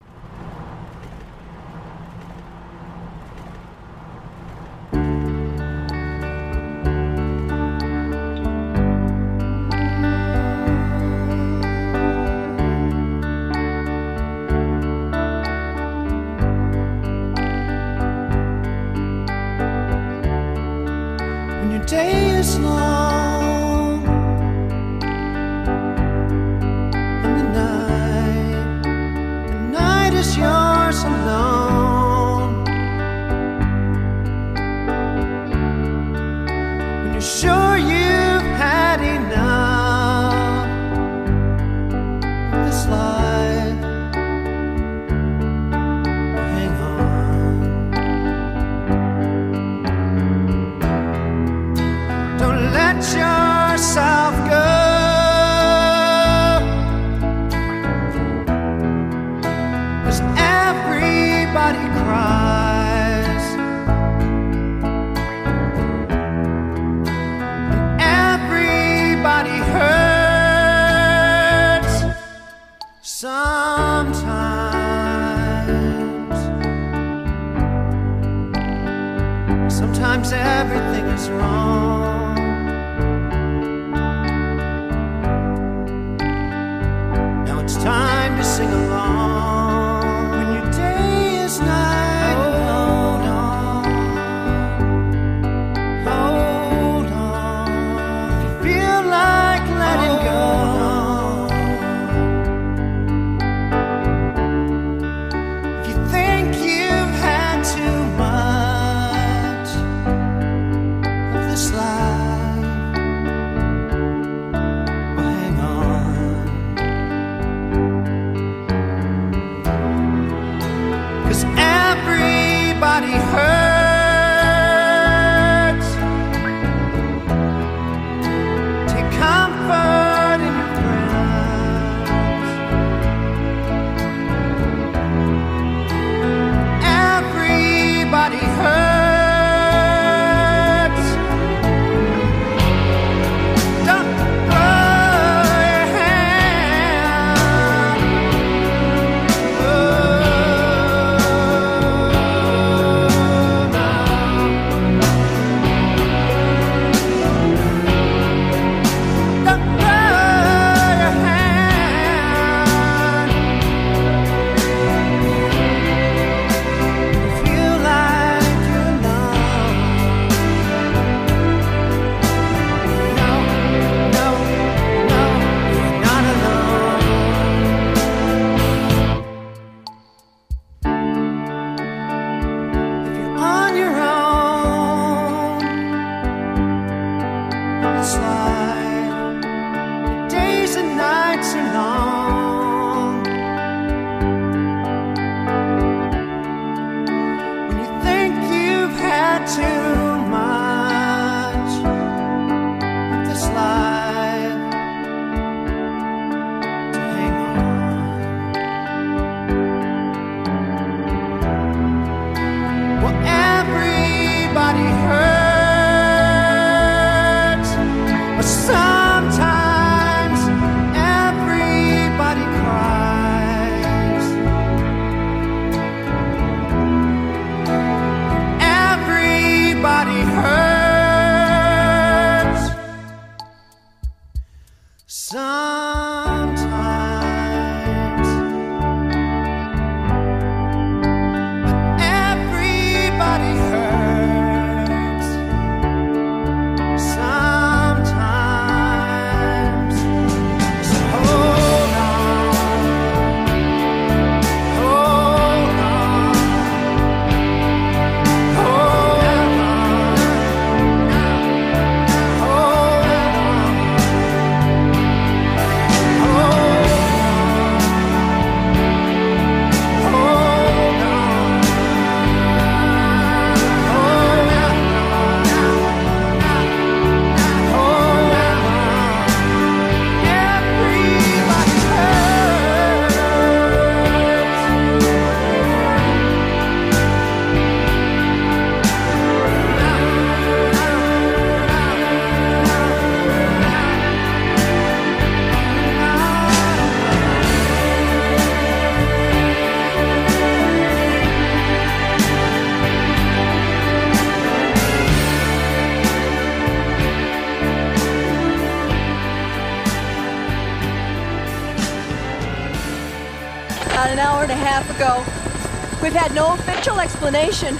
[316.14, 317.76] We've had no official explanation.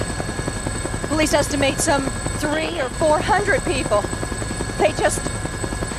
[1.08, 2.04] Police estimate some
[2.42, 4.02] three or four hundred people.
[4.80, 5.22] They just.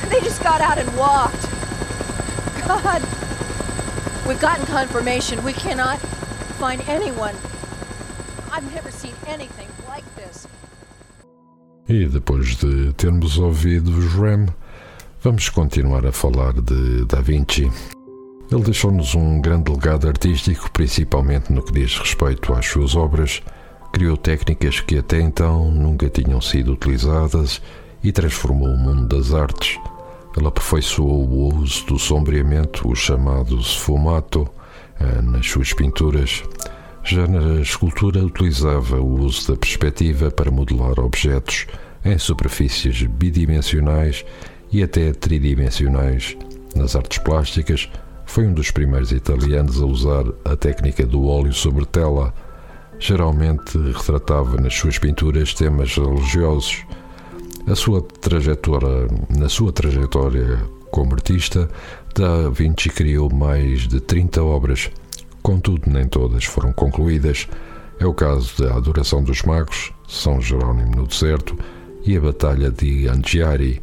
[0.09, 1.47] they just got out and walked.
[2.67, 3.01] God.
[4.27, 5.41] We've gotten confirmation.
[5.45, 5.97] We cannot
[6.59, 7.35] find anyone.
[8.51, 10.45] I've never seen anything like this.
[11.87, 14.47] E depois de termos ouvido os Ram,
[15.21, 17.71] vamos continuar a falar de Da Vinci.
[18.51, 23.41] Ele deixou-nos um grande legado artístico, principalmente no que diz respeito às suas obras.
[23.91, 27.61] Criou técnicas que até então nunca tinham sido utilizadas
[28.03, 29.79] e transformou o mundo das artes.
[30.37, 34.47] Ele aperfeiçoou o uso do sombreamento, o chamado sfumato,
[34.99, 36.43] eh, nas suas pinturas.
[37.03, 41.67] Já na escultura utilizava o uso da perspectiva para modelar objetos
[42.03, 44.25] em superfícies bidimensionais
[44.71, 46.37] e até tridimensionais.
[46.75, 47.89] Nas artes plásticas,
[48.25, 52.33] foi um dos primeiros italianos a usar a técnica do óleo sobre tela.
[52.99, 56.83] Geralmente retratava nas suas pinturas temas religiosos.
[57.67, 60.59] A sua trajetória, na sua trajetória
[60.91, 61.69] como artista,
[62.13, 64.89] Da Vinci criou mais de 30 obras,
[65.41, 67.47] contudo, nem todas foram concluídas.
[67.99, 71.57] É o caso da Adoração dos Magos, São Jerónimo no Deserto
[72.05, 73.81] e a Batalha de Anghiari.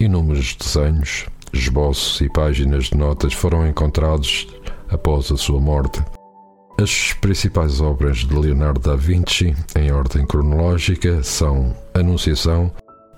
[0.00, 4.48] Inúmeros desenhos, esboços e páginas de notas foram encontrados
[4.88, 6.02] após a sua morte.
[6.80, 12.72] As principais obras de Leonardo da Vinci, em ordem cronológica, são Anunciação,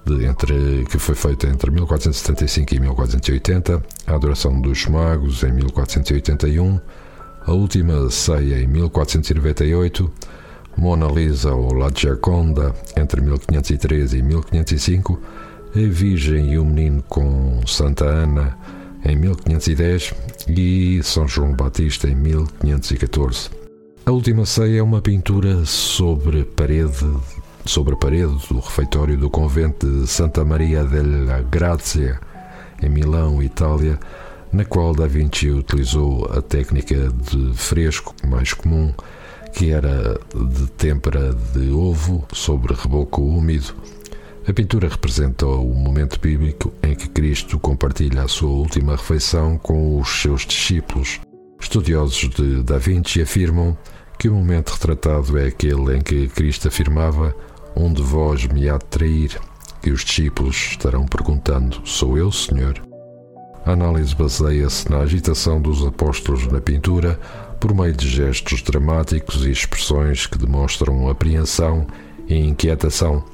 [0.04, 6.80] de entre, que foi feita entre 1475 e 1480, A Adoração dos Magos, em 1481,
[7.46, 10.10] A Última Ceia, em 1498,
[10.76, 15.20] Mona Lisa ou La Gioconda, entre 1513 e 1505,
[15.74, 18.58] A Virgem e o Menino com Santa Ana,
[19.06, 20.14] em 1510,
[20.48, 23.48] e São João Batista, em 1514.
[24.04, 27.06] A Última Ceia é uma pintura sobre parede
[27.64, 32.20] sobre a parede do refeitório do convento de Santa Maria della Grazia,
[32.82, 33.98] em Milão, Itália,
[34.52, 38.92] na qual Da Vinci utilizou a técnica de fresco mais comum,
[39.54, 43.74] que era de têmpera de ovo sobre reboco úmido.
[44.44, 50.00] A pintura representa o momento bíblico em que Cristo compartilha a sua última refeição com
[50.00, 51.20] os seus discípulos.
[51.60, 53.78] Estudiosos de Da Vinci afirmam
[54.18, 57.32] que o momento retratado é aquele em que Cristo afirmava
[57.76, 59.40] um de vós me há de trair,
[59.84, 62.82] e os discípulos estarão perguntando: Sou eu, Senhor?
[63.64, 67.18] A análise baseia-se na agitação dos apóstolos na pintura
[67.60, 71.86] por meio de gestos dramáticos e expressões que demonstram apreensão
[72.26, 73.24] e inquietação.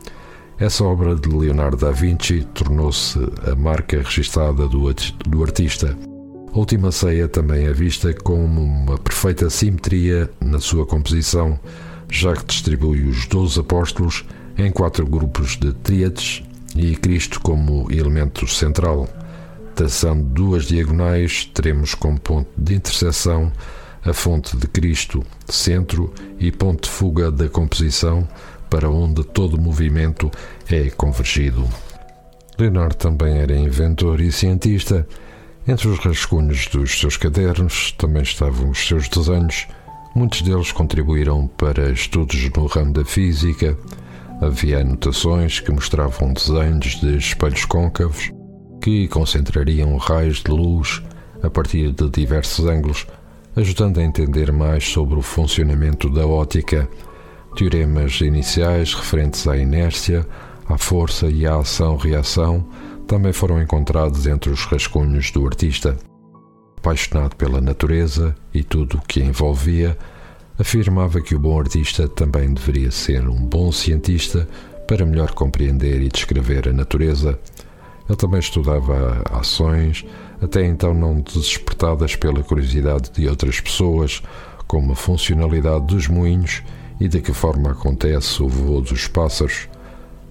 [0.61, 5.97] Essa obra de Leonardo da Vinci tornou-se a marca registada do, do artista.
[6.53, 11.61] A Última Ceia também é vista como uma perfeita simetria na sua composição,
[12.11, 14.25] já que distribui os doze apóstolos
[14.57, 16.43] em quatro grupos de tríades
[16.75, 19.09] e Cristo como elemento central.
[19.77, 23.53] Traçando duas diagonais, teremos como ponto de interseção
[24.05, 28.27] a fonte de Cristo, centro e ponto de fuga da composição,
[28.69, 30.31] para onde todo movimento
[30.71, 31.67] é convergido.
[32.59, 35.07] Leonardo também era inventor e cientista.
[35.67, 39.67] Entre os rascunhos dos seus cadernos também estavam os seus desenhos.
[40.15, 43.77] Muitos deles contribuíram para estudos no ramo da física.
[44.41, 48.33] Havia anotações que mostravam desenhos de espelhos côncavos
[48.81, 51.03] que concentrariam raios de luz
[51.43, 53.07] a partir de diversos ângulos,
[53.55, 56.89] ajudando a entender mais sobre o funcionamento da ótica.
[57.59, 60.25] Teoremas iniciais referentes à inércia,
[60.69, 62.65] à força e à ação-reação
[63.05, 65.99] também foram encontrados entre os rascunhos do artista.
[66.77, 69.99] Apaixonado pela natureza e tudo o que a envolvia,
[70.57, 74.49] afirmava que o bom artista também deveria ser um bom cientista
[74.87, 77.41] para melhor compreender e descrever a natureza.
[78.09, 80.07] Ele também estudava ações,
[80.41, 84.23] até então não despertadas pela curiosidade de outras pessoas,
[84.69, 86.63] como a funcionalidade dos moinhos
[87.01, 89.69] e de que forma acontece o voo dos pássaros.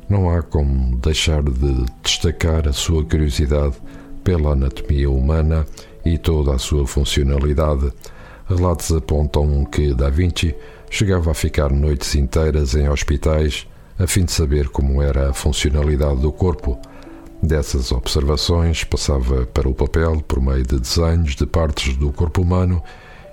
[0.09, 3.76] Não há como deixar de destacar a sua curiosidade
[4.24, 5.65] pela anatomia humana
[6.05, 7.91] e toda a sua funcionalidade.
[8.47, 10.55] Relatos apontam que Da Vinci
[10.89, 13.68] chegava a ficar noites inteiras em hospitais
[13.99, 16.80] a fim de saber como era a funcionalidade do corpo.
[17.41, 22.82] Dessas observações passava para o papel por meio de desenhos de partes do corpo humano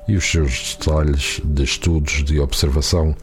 [0.06, 3.14] e os seus detalhes de estudos de observação.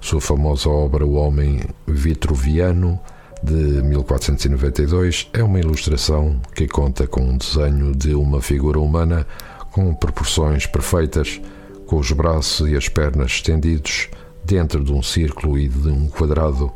[0.00, 3.00] Sua famosa obra O Homem Vitruviano,
[3.42, 9.26] de 1492, é uma ilustração que conta com um desenho de uma figura humana
[9.72, 11.40] com proporções perfeitas,
[11.86, 14.08] com os braços e as pernas estendidos
[14.44, 16.72] dentro de um círculo e de um quadrado.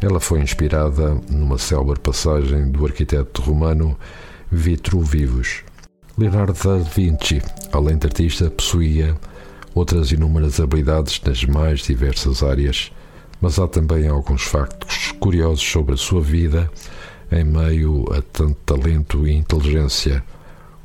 [0.00, 3.96] Ela foi inspirada numa célebre passagem do arquiteto romano
[4.50, 5.62] Vitruvivus.
[6.18, 7.40] Leonardo da Vinci,
[7.72, 9.16] além de artista, possuía
[9.74, 12.92] outras inúmeras habilidades nas mais diversas áreas,
[13.40, 16.70] mas há também alguns factos curiosos sobre a sua vida
[17.30, 20.22] em meio a tanto talento e inteligência.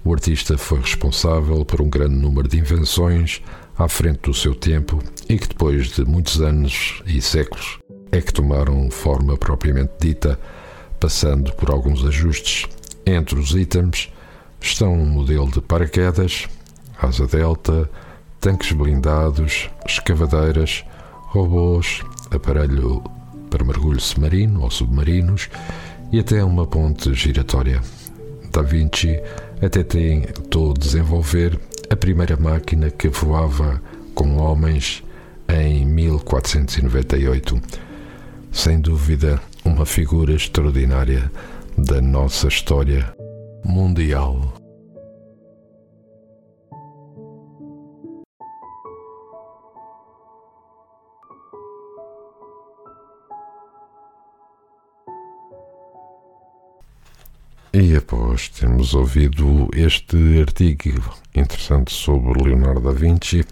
[0.01, 3.41] O artista foi responsável por um grande número de invenções
[3.77, 7.79] à frente do seu tempo e que depois de muitos anos e séculos
[8.13, 10.39] é que tomaram forma propriamente dita,
[11.01, 12.65] passando por alguns ajustes.
[13.05, 14.09] Entre os itens
[14.67, 16.47] estão um modelo de paraquedas,
[17.01, 17.89] asa delta,
[18.39, 20.83] tanques blindados, escavadeiras,
[21.27, 22.01] robôs,
[22.31, 23.03] aparelho
[23.49, 25.49] para mergulho submarino ou submarinos
[26.11, 27.81] e até uma ponte giratória.
[28.51, 29.19] Da Vinci
[29.61, 31.59] até tentou desenvolver
[31.89, 33.81] a primeira máquina que voava
[34.13, 35.03] com homens
[35.47, 37.61] em 1498.
[38.51, 41.31] Sem dúvida, uma figura extraordinária
[41.77, 43.16] da nossa história
[43.63, 44.53] mundial.
[57.79, 63.45] E após termos ouvido este artigo interessante sobre Leonardo da Vinci,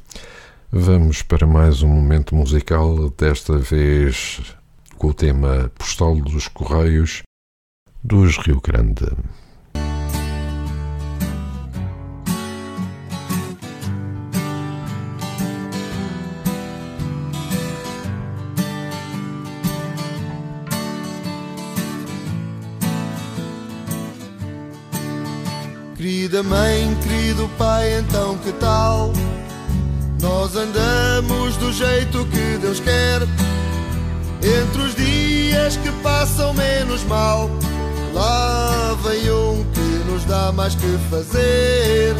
[0.72, 4.42] vamos para mais um momento musical, desta vez
[4.98, 7.22] com o tema Postal dos Correios
[8.04, 9.06] dos Rio Grande.
[26.36, 29.14] Querida mãe, querido pai, então que tal?
[30.22, 33.22] Nós andamos do jeito que Deus quer.
[34.44, 37.50] Entre os dias que passam menos mal,
[38.14, 42.14] lá vem um que nos dá mais que fazer.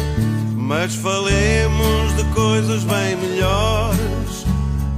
[0.56, 4.46] Mas falemos de coisas bem melhores.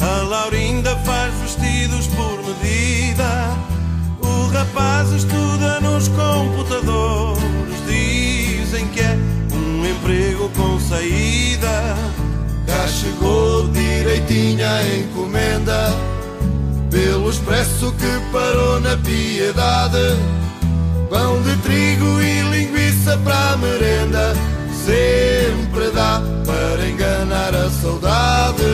[0.01, 3.57] A Laurinda faz vestidos por medida.
[4.21, 7.49] O rapaz estuda nos computadores.
[10.09, 11.94] Emprego com saída.
[12.66, 15.90] Cá chegou direitinha a encomenda
[16.90, 20.16] pelo expresso que parou na piedade.
[21.11, 24.34] Pão de trigo e linguiça para a merenda,
[24.84, 28.64] sempre dá para enganar a saudade.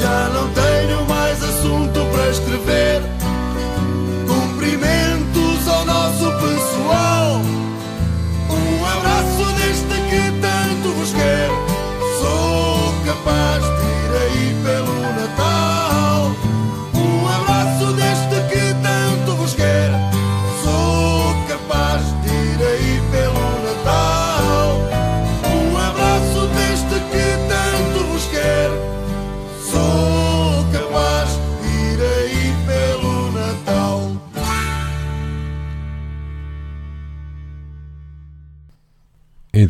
[0.00, 3.02] Já não tenho mais assunto para escrever.
[4.26, 7.29] Cumprimentos ao nosso pessoal.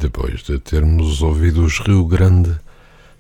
[0.01, 2.59] Depois de termos ouvido os Rio Grande,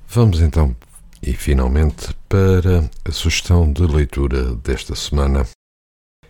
[0.08, 0.74] vamos então
[1.22, 5.46] e finalmente para a sugestão de leitura desta semana.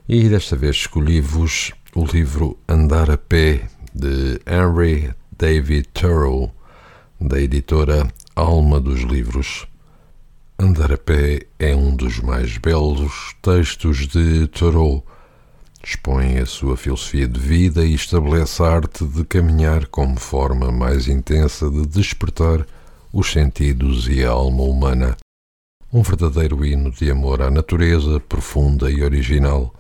[0.08, 6.52] E desta vez escolhi-vos o livro Andar a Pé de Henry David Thoreau,
[7.20, 9.68] da editora Alma dos Livros.
[10.58, 15.06] Andar a Pé é um dos mais belos textos de Thoreau.
[15.90, 21.08] Expõe a sua filosofia de vida e estabelece a arte de caminhar como forma mais
[21.08, 22.64] intensa de despertar
[23.12, 25.16] os sentidos e a alma humana.
[25.92, 29.74] Um verdadeiro hino de amor à natureza, profunda e original.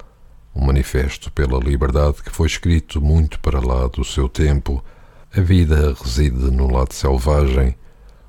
[0.52, 4.84] um manifesto pela liberdade que foi escrito muito para lá do seu tempo.
[5.32, 7.76] A vida reside no lado selvagem,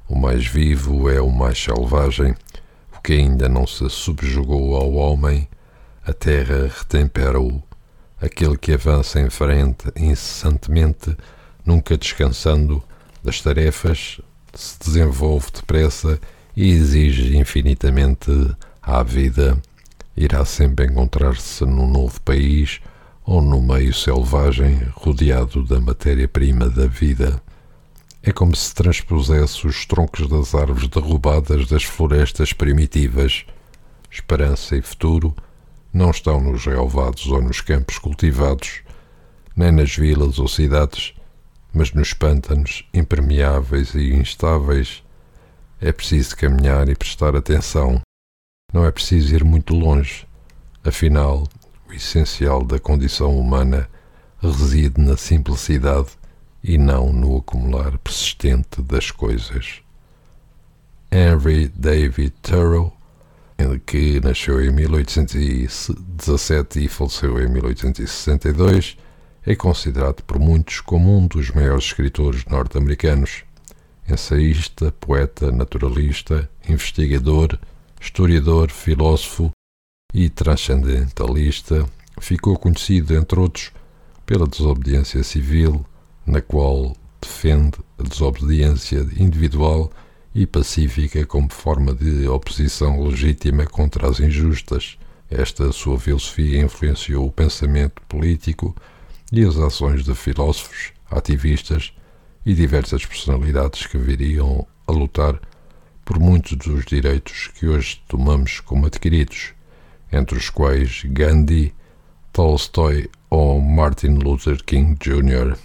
[0.07, 2.36] o mais vivo é o mais selvagem,
[2.95, 5.49] o que ainda não se subjugou ao homem,
[6.05, 7.63] a terra retempera-o,
[8.22, 11.15] aquele que avança em frente incessantemente,
[11.65, 12.84] nunca descansando
[13.24, 14.22] das tarefas,
[14.53, 16.19] se desenvolve depressa
[16.55, 18.32] e exige infinitamente
[18.82, 19.61] à vida
[20.15, 22.80] irá sempre encontrar-se num novo país
[23.24, 27.41] ou no meio selvagem rodeado da matéria-prima da vida.
[28.22, 33.45] É como se transpusesse os troncos das árvores derrubadas das florestas primitivas.
[34.11, 35.36] Esperança e futuro
[35.94, 38.82] não estão nos relevados ou nos campos cultivados,
[39.56, 41.14] nem nas vilas ou cidades,
[41.74, 45.04] mas nos pântanos impermeáveis e instáveis.
[45.80, 48.02] É preciso caminhar e prestar atenção
[48.74, 50.26] não é preciso ir muito longe.
[50.84, 51.44] Afinal,
[51.89, 53.89] o essencial da condição humana
[54.39, 56.10] reside na simplicidade
[56.64, 59.82] e não no acumular persistente das coisas.
[61.12, 62.96] Henry David Thoreau,
[63.86, 68.97] que nasceu em 1817 e faleceu em 1862,
[69.45, 73.43] é considerado por muitos como um dos maiores escritores norte-americanos.
[74.07, 77.57] Ensaísta, poeta, naturalista, investigador,
[77.99, 79.51] historiador, filósofo
[80.14, 81.86] e transcendentalista,
[82.20, 83.72] ficou conhecido, entre outros,
[84.26, 85.86] pela desobediência civil,
[86.26, 89.91] na qual defende a desobediência individual
[90.34, 94.97] e pacífica como forma de oposição legítima contra as injustas.
[95.29, 98.75] Esta sua filosofia influenciou o pensamento político
[99.32, 101.93] e as ações de filósofos, ativistas
[102.45, 105.39] e diversas personalidades que viriam a lutar
[106.03, 109.53] por muitos dos direitos que hoje tomamos como adquiridos,
[110.11, 111.73] entre os quais Gandhi,
[112.34, 115.57] Tolstói ou Martin Luther King Jr.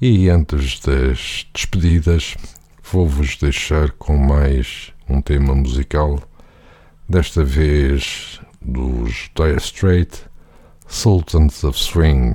[0.00, 2.36] E antes das despedidas,
[2.92, 6.20] vou-vos deixar com mais um tema musical,
[7.08, 10.24] desta vez dos Dire Straits,
[10.88, 12.32] Sultans of Swing.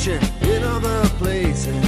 [0.00, 1.84] fishing in other places.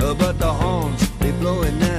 [0.00, 1.93] Uh, but the horns, they blowing now.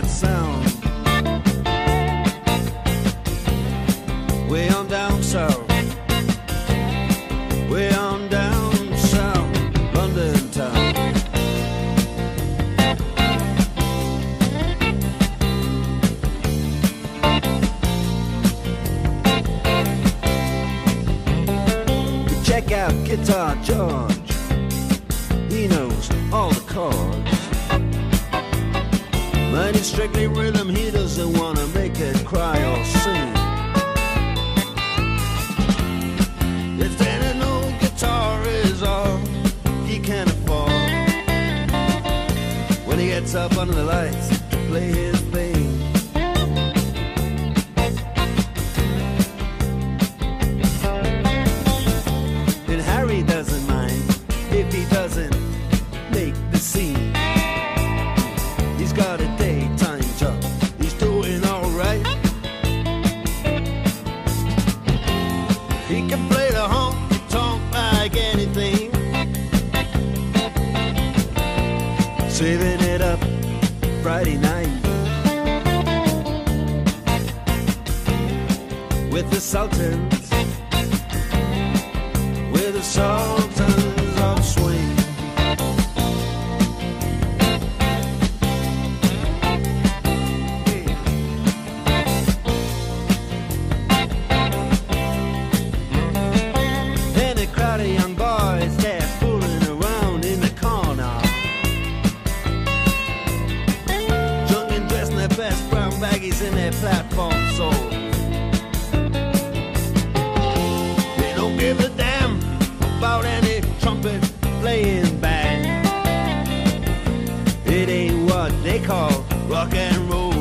[119.55, 120.33] Rock and roll.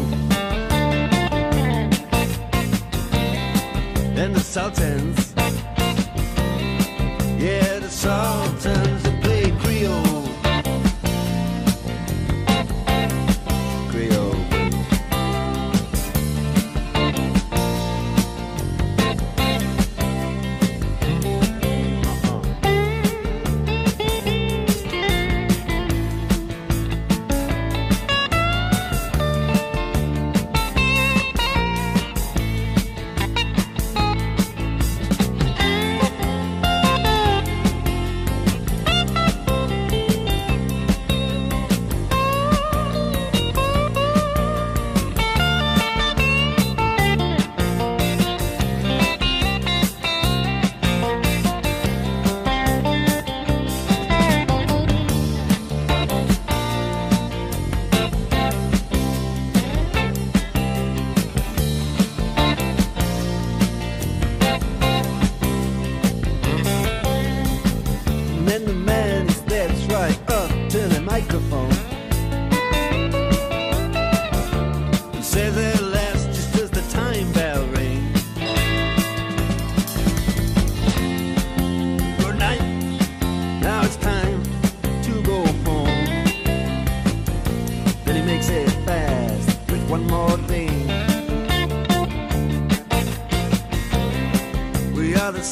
[4.21, 5.24] And the Sultans,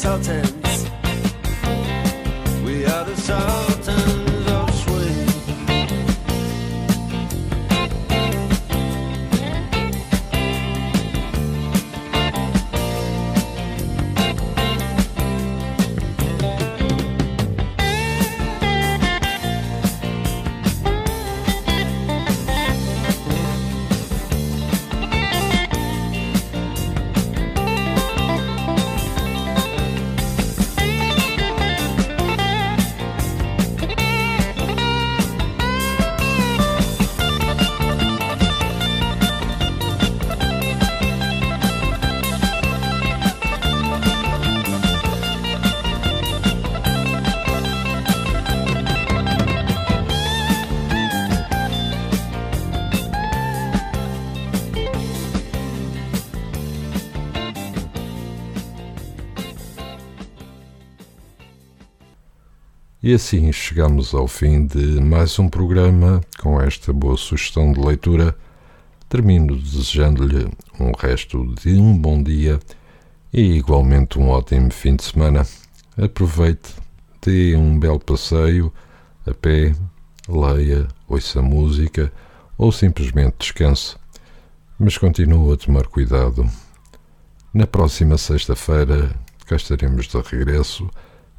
[0.04, 0.51] insulted.
[63.04, 68.32] E assim chegamos ao fim de mais um programa com esta boa sugestão de leitura.
[69.08, 70.48] Termino desejando-lhe
[70.78, 72.60] um resto de um bom dia
[73.32, 75.44] e igualmente um ótimo fim de semana.
[76.00, 76.76] Aproveite,
[77.20, 78.72] dê um belo passeio
[79.26, 79.74] a pé,
[80.28, 82.12] leia, ouça música
[82.56, 83.96] ou simplesmente descanse.
[84.78, 86.48] Mas continue a tomar cuidado.
[87.52, 89.10] Na próxima sexta-feira
[89.44, 90.88] cá estaremos de regresso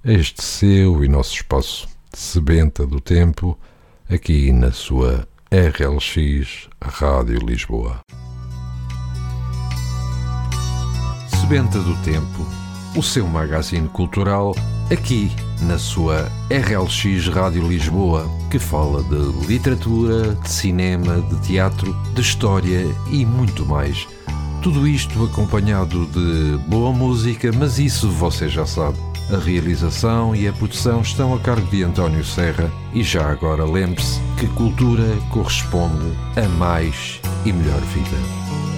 [0.05, 3.57] este seu e nosso espaço sebenta do tempo,
[4.09, 8.01] aqui na sua RLX Rádio Lisboa.
[11.39, 12.45] Sebenta do Tempo,
[12.97, 14.53] o seu magazine cultural,
[14.91, 15.31] aqui
[15.61, 22.83] na sua RLX Rádio Lisboa, que fala de literatura, de cinema, de teatro, de história
[23.09, 24.05] e muito mais.
[24.61, 29.12] Tudo isto acompanhado de boa música, mas isso você já sabe.
[29.31, 34.19] A realização e a produção estão a cargo de António Serra e já agora lembre-se
[34.37, 38.72] que cultura corresponde a mais e melhor vida.